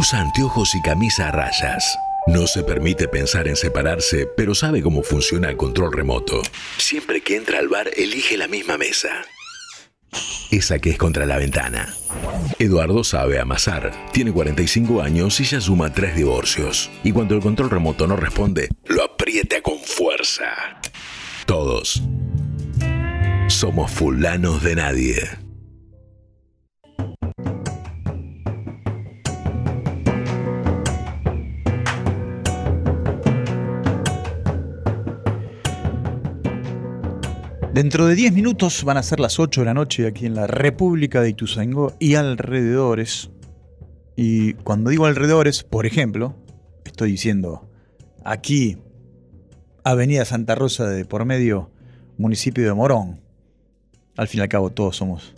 [0.02, 2.00] Usa anteojos y camisa a rayas.
[2.26, 6.42] No se permite pensar en separarse, pero sabe cómo funciona el control remoto.
[6.80, 9.10] Siempre que entra al bar, elige la misma mesa.
[10.50, 11.94] Esa que es contra la ventana.
[12.58, 13.92] Eduardo sabe amasar.
[14.12, 16.90] Tiene 45 años y ya suma tres divorcios.
[17.04, 20.82] Y cuando el control remoto no responde, lo aprieta con fuerza.
[21.46, 22.02] Todos
[23.50, 25.51] somos fulanos de nadie.
[37.74, 40.46] Dentro de 10 minutos van a ser las 8 de la noche aquí en la
[40.46, 43.30] República de Ituzaingó y alrededores.
[44.18, 46.36] Y cuando digo alrededores, por ejemplo,
[46.84, 47.70] estoy diciendo
[48.26, 48.78] aquí,
[49.86, 51.72] Avenida Santa Rosa de por medio,
[52.18, 53.22] municipio de Morón.
[54.18, 55.34] Al fin y al cabo todos somos,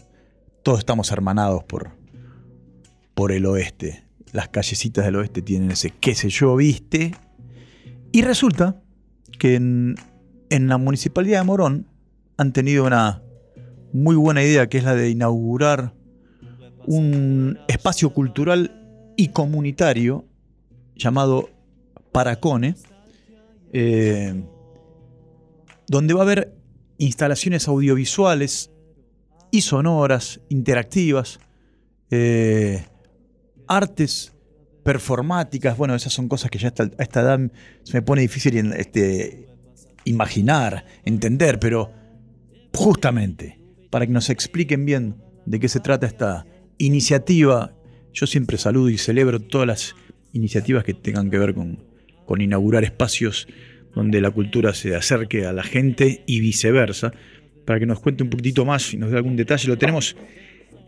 [0.64, 1.92] todos estamos hermanados por,
[3.14, 4.06] por el oeste.
[4.32, 7.14] Las callecitas del oeste tienen ese qué sé yo, viste.
[8.12, 8.82] Y resulta
[9.38, 9.98] que en,
[10.50, 11.93] en la municipalidad de Morón
[12.38, 13.22] han tenido una
[13.92, 15.94] muy buena idea que es la de inaugurar
[16.86, 20.26] un espacio cultural y comunitario
[20.96, 21.50] llamado
[22.12, 22.76] Paracone,
[23.72, 24.44] eh,
[25.88, 26.56] donde va a haber
[26.98, 28.72] instalaciones audiovisuales
[29.52, 31.40] y sonoras, interactivas,
[32.10, 32.86] eh,
[33.68, 34.34] artes
[34.84, 37.40] performáticas, bueno, esas son cosas que ya a esta edad
[37.84, 39.48] se me pone difícil este,
[40.04, 41.92] imaginar, entender, pero
[42.74, 43.60] justamente
[43.90, 45.16] para que nos expliquen bien
[45.46, 46.46] de qué se trata esta
[46.78, 47.74] iniciativa,
[48.14, 49.96] yo siempre saludo y celebro todas las
[50.34, 51.80] iniciativas que tengan que ver con,
[52.26, 53.48] con inaugurar espacios
[53.94, 57.14] donde la cultura se acerque a la gente y viceversa,
[57.66, 59.68] para que nos cuente un poquitito más y nos dé algún detalle.
[59.70, 60.18] Lo tenemos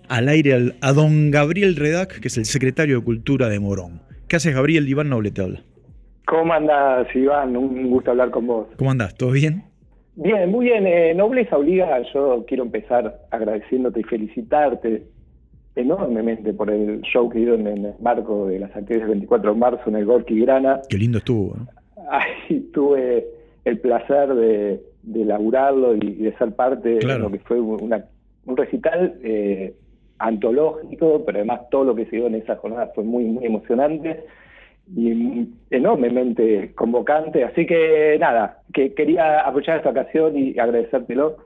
[0.09, 4.01] al aire al- a don Gabriel Redac, que es el secretario de Cultura de Morón.
[4.27, 4.89] ¿Qué haces, Gabriel?
[4.89, 5.63] Iván Noble te habla.
[6.25, 7.55] ¿Cómo andas, Iván?
[7.55, 8.67] Un gusto hablar con vos.
[8.77, 9.15] ¿Cómo andás?
[9.15, 9.65] ¿Todo bien?
[10.15, 10.87] Bien, muy bien.
[10.87, 15.03] Eh, Nobleza Obliga, yo quiero empezar agradeciéndote y felicitarte
[15.75, 19.59] enormemente por el show que dieron en el marco de las actividades del 24 de
[19.59, 20.79] marzo en el Gorky Grana.
[20.89, 21.53] Qué lindo estuvo.
[21.57, 21.67] ¿no?
[22.09, 23.25] Ahí tuve
[23.65, 27.15] el placer de, de laburarlo y, de ser parte Claro.
[27.15, 28.05] de lo que fue una-
[28.45, 29.73] un recital eh,
[30.19, 34.23] antológico, pero además todo lo que se dio en esa jornada fue muy, muy emocionante
[34.95, 37.43] y enormemente convocante.
[37.43, 41.37] Así que nada, que quería aprovechar esta ocasión y agradecértelo.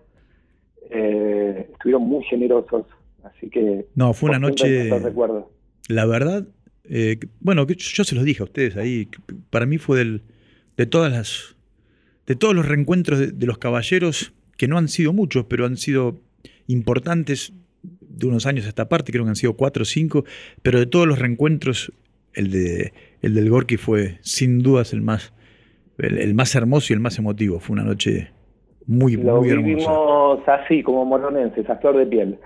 [0.90, 2.86] Eh, estuvieron muy generosos,
[3.24, 3.86] así que...
[3.96, 5.52] No, fue una noche- recuerdo.
[5.88, 6.48] La verdad,
[6.86, 9.08] eh, bueno, yo se los dije a ustedes ahí,
[9.52, 10.24] para mí fue del,
[10.78, 11.56] de todas las,
[12.26, 15.78] de todos los reencuentros de, de los caballeros, que no han sido muchos, pero han
[15.78, 16.20] sido
[16.68, 17.54] importantes
[18.02, 20.26] de unos años a esta parte, creo que han sido cuatro o cinco,
[20.64, 21.92] pero de todos los reencuentros,
[22.34, 25.34] el, de, el del Gorky fue sin dudas el más,
[26.00, 27.60] el, el más hermoso y el más emotivo.
[27.60, 28.30] Fue una noche
[28.86, 29.66] muy, Lo muy hermosa.
[29.68, 32.38] vivimos así, como moronenses, a flor de piel.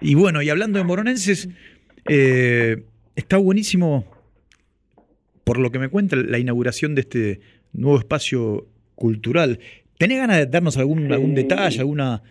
[0.00, 1.48] Y bueno, y hablando de moronenses,
[2.08, 2.82] eh,
[3.16, 4.04] está buenísimo,
[5.44, 7.40] por lo que me cuenta, la inauguración de este
[7.72, 9.58] nuevo espacio cultural.
[9.98, 11.12] ¿Tenés ganas de darnos algún, Sí.
[11.12, 12.22] algún detalle, alguna...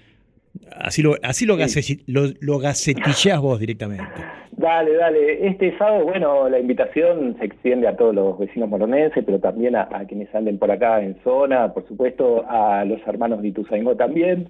[0.76, 2.02] Así lo, así lo, Sí.
[2.08, 4.06] lo, lo gacetillás vos directamente.
[4.52, 5.48] Dale, dale.
[5.48, 9.88] Este sábado, bueno, la invitación se extiende a todos los vecinos moronenses, pero también a,
[9.92, 14.50] a quienes anden por acá en zona, por supuesto a los hermanos de Ituzaingó también.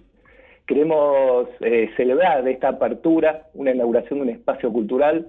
[0.67, 5.27] Queremos eh, celebrar esta apertura, una inauguración de un espacio cultural,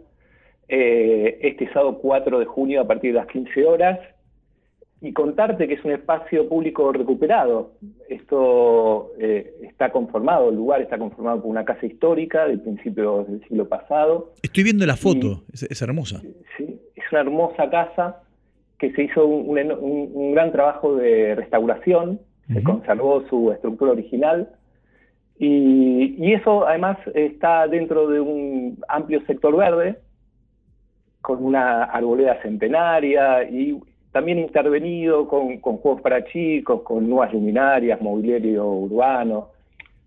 [0.69, 3.99] eh, este sábado 4 de junio a partir de las 15 horas,
[5.05, 7.73] y contarte que es un espacio público recuperado.
[8.09, 13.43] Esto eh, está conformado, el lugar está conformado por una casa histórica del principio del
[13.49, 16.21] siglo pasado, Estoy viendo la foto, es, es hermosa.
[16.57, 18.23] Sí, es una hermosa casa
[18.79, 22.21] que se hizo un, un un- gran trabajo de restauración,
[22.53, 24.51] se conservó su estructura original
[25.39, 29.99] y, y eso además está dentro de un amplio sector verde
[31.23, 33.79] con una arboleda centenaria y
[34.13, 39.49] también intervenido con, juegos para chicos, con nuevas luminarias, mobiliario urbano,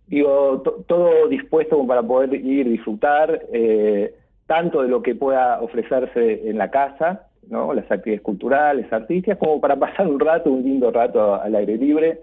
[0.07, 4.13] digo, to- todo dispuesto como para poder ir disfrutar eh,
[4.45, 7.73] tanto de lo que pueda ofrecerse en la casa, ¿no?
[7.73, 12.19] las actividades culturales, artísticas, como para pasar un rato, un lindo rato al aire libre.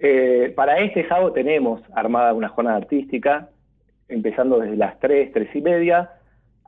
[0.00, 3.50] Eh, para este sábado tenemos armada una jornada artística,
[4.08, 6.10] empezando desde las 3, 3 y media,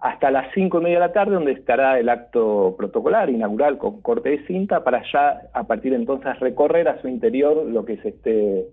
[0.05, 4.03] hasta las 5 y media de la tarde, donde estará el acto protocolar, inaugural, con
[4.03, 7.97] corte de cinta, para ya a partir de entonces recorrer a su interior lo que
[7.97, 8.67] se esté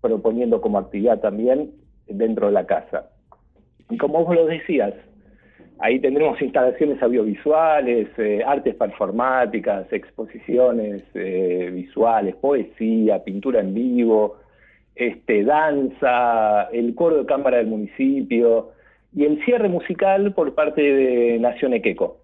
[0.00, 1.72] proponiendo como actividad también
[2.06, 3.10] dentro de la casa.
[3.90, 4.94] Y como vos lo decías,
[5.78, 14.38] ahí tendremos instalaciones audiovisuales, eh, artes performáticas, exposiciones eh, visuales, poesía, pintura en vivo,
[14.94, 18.70] este, danza, el coro de cámara del municipio
[19.18, 22.22] y el cierre musical por parte de Nación Equeco.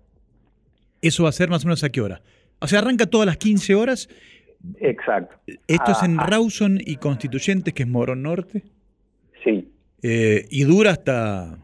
[1.02, 2.22] Eso va a ser más o menos a qué hora.
[2.60, 4.08] O sea, arranca todas las 15 horas.
[4.78, 5.34] Exacto.
[5.66, 6.30] Esto es en Ah, ah.
[6.30, 8.62] Rawson y Constituyentes, que es Morón Norte.
[9.42, 9.68] Sí,
[10.02, 11.58] Eh, y dura hasta...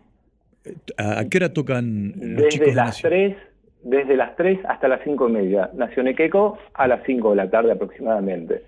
[0.97, 3.11] ¿A, qué hora tocan los desde de las Nación?
[3.13, 3.37] 3,
[3.85, 5.71] desde las 3 hasta las 5 y media.
[5.75, 8.63] Nación Equeco a las 5 de la tarde aproximadamente.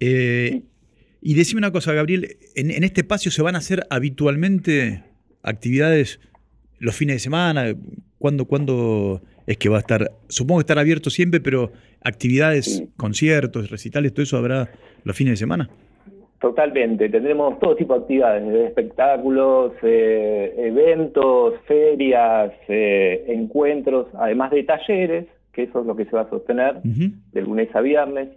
[0.00, 0.62] Eh,
[1.20, 5.04] y decime una cosa, Gabriel, en, en este espacio se van a hacer habitualmente
[5.42, 6.20] actividades
[6.78, 7.74] los fines de semana.
[8.18, 10.10] ¿Cuándo, cuándo es que va a estar?
[10.28, 11.72] Supongo que estará abierto siempre, pero
[12.02, 14.68] actividades, conciertos, recitales, todo eso habrá
[15.04, 15.68] los fines de semana.
[16.40, 24.64] Totalmente, tendremos todo tipo de actividades, desde espectáculos, eh, eventos, ferias, eh, encuentros, además de
[24.64, 28.30] talleres, que eso es lo que se va a sostener de lunes a viernes,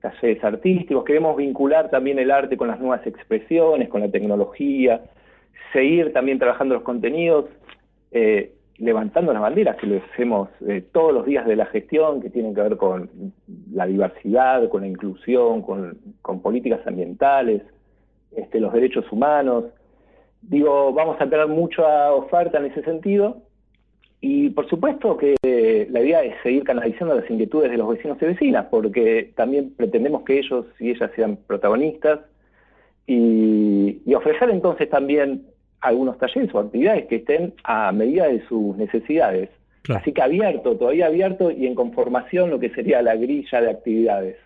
[0.00, 5.02] talleres artísticos, queremos vincular también el arte con las nuevas expresiones, con la tecnología,
[5.72, 7.46] seguir también trabajando los contenidos,
[8.10, 12.30] eh, levantando las banderas que lo hacemos eh, todos los días de la gestión, que
[12.30, 13.10] tienen que ver con
[13.72, 15.98] la diversidad, con la inclusión, con,
[16.42, 17.62] políticas ambientales,
[18.36, 19.64] este, los derechos humanos.
[20.42, 23.42] Digo, vamos a tener mucha oferta en ese sentido.
[24.20, 25.36] Y por supuesto que
[25.90, 30.22] la idea es seguir canalizando las inquietudes de los vecinos y vecinas, porque también pretendemos
[30.22, 32.20] que ellos y ellas sean protagonistas
[33.08, 35.46] y, y ofrecer entonces también
[35.80, 39.48] algunos talleres o actividades que estén a medida de sus necesidades.
[39.82, 40.00] Claro.
[40.02, 44.36] Así que abierto, todavía abierto y en conformación lo que sería la grilla de actividades.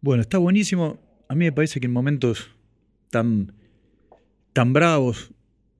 [0.00, 0.98] Bueno, está buenísimo.
[1.28, 2.50] A mí me parece que en momentos
[3.10, 3.52] tan,
[4.52, 5.32] tan bravos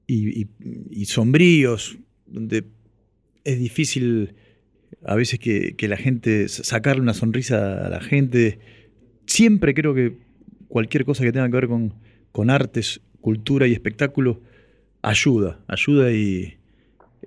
[0.06, 0.48] y, y-
[0.90, 2.64] y sombríos, donde
[3.44, 4.34] es difícil
[5.04, 8.58] a veces que, que la gente, sacarle una sonrisa a la gente,
[9.26, 10.16] siempre creo que
[10.70, 11.92] cualquier cosa que tenga que ver con,
[12.32, 14.40] con artes, cultura y espectáculo
[15.02, 16.54] ayuda, ayuda y,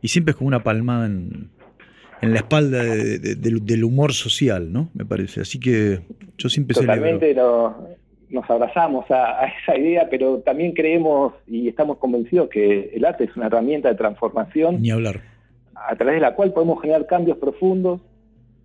[0.02, 1.50] y siempre es como una palmada en,
[2.22, 4.90] en la espalda de- de- del, del humor social, ¿no?
[4.94, 5.42] Me parece.
[5.42, 6.00] Así que
[6.38, 6.74] yo siempre.
[6.76, 7.88] Totalmente no-
[8.30, 13.26] nos abrazamos a, a esa idea, pero también creemos y estamos convencidos que el arte
[13.26, 15.22] es una herramienta de transformación Ni hablar.
[15.76, 18.02] a través de la cual podemos generar cambios profundos,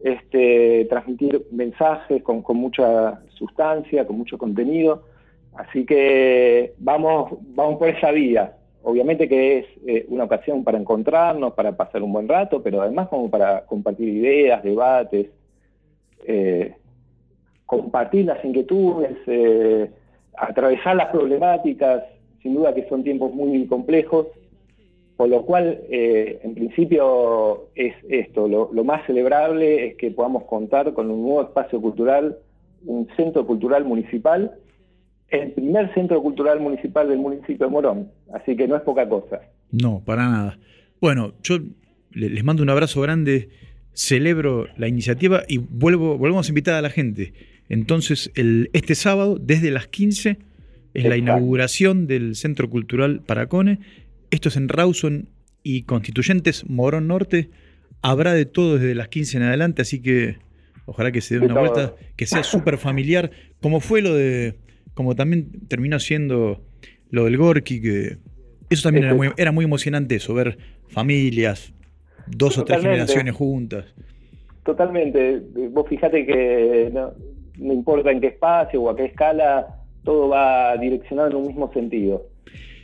[0.01, 5.05] este, transmitir mensajes con, mucha sustancia, con mucho contenido.
[5.55, 8.55] Así que vamos, vamos por esa vía.
[8.83, 13.09] Obviamente que es eh, una ocasión para encontrarnos, para pasar un buen rato, pero además
[13.09, 15.31] como para compartir ideas, debates,
[16.27, 16.75] eh,
[17.67, 19.91] compartir las inquietudes, eh,
[20.37, 22.05] atravesar las problemáticas,
[22.43, 24.29] sin duda que son tiempos muy complejos,
[25.19, 28.47] por lo cual, eh, en principio, es esto.
[28.47, 32.39] Lo, lo más celebrable es que podamos contar con un nuevo espacio cultural,
[32.87, 34.53] un centro cultural municipal,
[35.31, 38.11] el primer centro cultural municipal del municipio de Morón.
[38.33, 39.41] Así que no es poca cosa.
[39.73, 40.59] No, para nada.
[41.01, 41.59] Bueno, yo
[42.13, 43.49] le- les mando un abrazo grande,
[43.93, 47.33] celebro la iniciativa y vuelvo, volvemos a invitar a la gente.
[47.69, 50.39] Entonces, el, este sábado, desde las 15,
[50.95, 53.81] es la inauguración del Centro Cultural Paracone.
[54.31, 55.29] Esto es en Rawson
[55.63, 57.51] y Constituyentes, Morón Norte.
[58.03, 60.37] Habrá de todo desde las 15 en adelante, así que
[60.87, 64.55] ojalá que se dé una vuelta, que sea súper familiar, como fue lo de,
[64.95, 66.63] como también terminó siendo
[67.11, 68.19] lo del Gorky, que
[68.71, 70.59] eso también era muy, era muy emocionante eso, ver
[70.89, 71.73] familias,
[72.27, 73.85] dos o tres generaciones juntas.
[74.65, 75.43] Totalmente.
[75.71, 77.13] Vos fijate que no,
[77.59, 79.67] no importa en qué espacio o a qué escala,
[80.05, 82.27] todo va direccionado en un mismo sentido.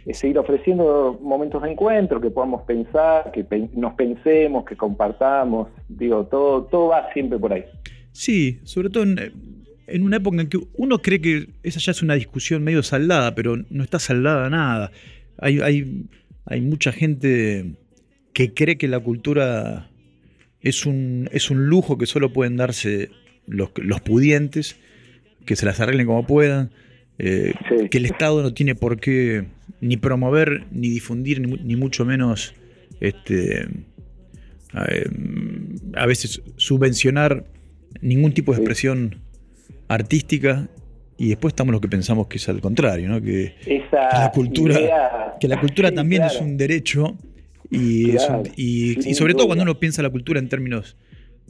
[0.06, 5.68] Es seguir ofreciendo momentos de encuentro, que podamos pensar, que pe- nos pensemos, que compartamos.
[5.88, 7.64] Digo, todo, todo va siempre por ahí.
[8.12, 9.32] Sí, sobre todo en,
[9.86, 13.34] en una época en que uno cree que esa ya es una discusión medio saldada,
[13.34, 14.90] pero no está saldada nada.
[15.38, 16.04] Hay, hay,
[16.44, 17.74] hay mucha gente
[18.34, 19.88] que cree que la cultura
[20.60, 23.08] es un, es un lujo que solo pueden darse
[23.46, 24.76] los, los pudientes,
[25.46, 26.70] que se las arreglen como puedan,
[27.18, 27.88] eh, Sí.
[27.88, 29.44] que el Estado no tiene por qué
[29.84, 32.54] ni promover, ni difundir, ni, ni mucho menos
[33.00, 35.04] este, eh,
[35.94, 37.44] a veces subvencionar
[38.00, 39.20] ningún tipo de expresión
[39.88, 40.68] artística
[41.18, 43.20] y después estamos los que pensamos que es al contrario, ¿no?
[43.20, 47.16] que, Esa la cultura, idea- que la cultura Sí, también es un derecho
[47.70, 50.96] y, un- Claro, y, sobre todo cuando uno piensa la cultura en términos,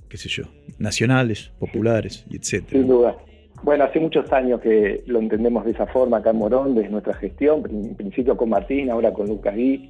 [0.09, 0.45] qué sé yo,
[0.79, 2.81] nacionales, populares y etcétera.
[2.81, 3.17] Sin duda.
[3.65, 7.15] Bueno, hace muchos años que lo entendemos de esa forma acá en Morón, desde nuestra
[7.15, 9.89] gestión, en principio con Martín, ahora con Lucas Gui.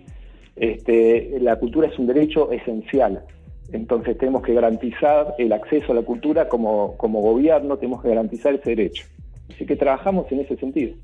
[0.54, 3.24] Este, la cultura es un derecho esencial.
[3.72, 8.54] Entonces tenemos que garantizar el acceso a la cultura como, como gobierno, tenemos que garantizar
[8.54, 9.06] ese derecho.
[9.52, 10.94] Así que trabajamos en ese sentido.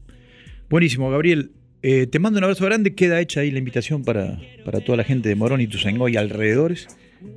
[0.69, 1.51] Buenísimo, Gabriel.
[1.83, 2.95] Eh, te mando un abrazo grande.
[2.95, 6.17] Queda hecha ahí la invitación para, para toda la gente de Morón y Tuzangó y
[6.17, 6.87] alrededores.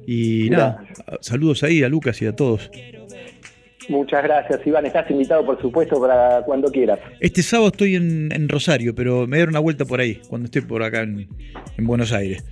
[0.05, 0.85] Y nada,
[1.21, 2.69] saludos ahí a Lucas y a todos.
[3.89, 4.85] Muchas gracias, Iván.
[4.85, 6.99] Estás invitado, por supuesto, para cuando quieras.
[7.19, 10.61] Este sábado estoy en, en Rosario, pero me daré una vuelta por ahí, cuando esté
[10.61, 11.27] por acá en,
[11.77, 12.43] en Buenos Aires.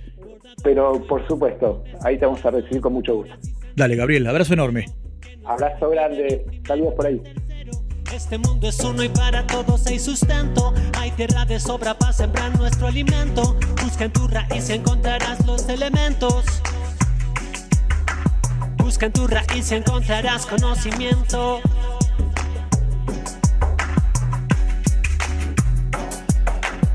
[0.62, 3.34] Pero, por supuesto, ahí te vamos a recibir con mucho gusto.
[3.74, 4.86] Dale, Gabriel, abrazo enorme.
[5.44, 6.44] Abrazo grande.
[6.66, 7.20] Saludos por ahí.
[8.14, 10.74] Este mundo es uno y para todos hay sustento.
[10.98, 13.56] Hay tierra de sobra para sembrar nuestro alimento.
[13.82, 16.44] Busca en tu raíz y encontrarás los elementos.
[18.82, 21.60] Busca en tu raíz encontrarás conocimiento.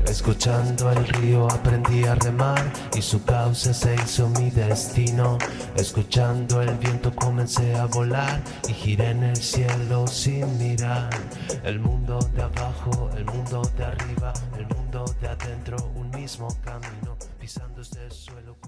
[0.06, 2.62] Escuchando el río aprendí a remar
[2.94, 5.38] y su cauce se hizo mi destino.
[5.76, 11.08] Escuchando el viento comencé a volar y giré en el cielo sin mirar.
[11.64, 17.16] El mundo de abajo, el mundo de arriba, el mundo de adentro, un mismo camino,
[17.40, 18.58] pisando este suelo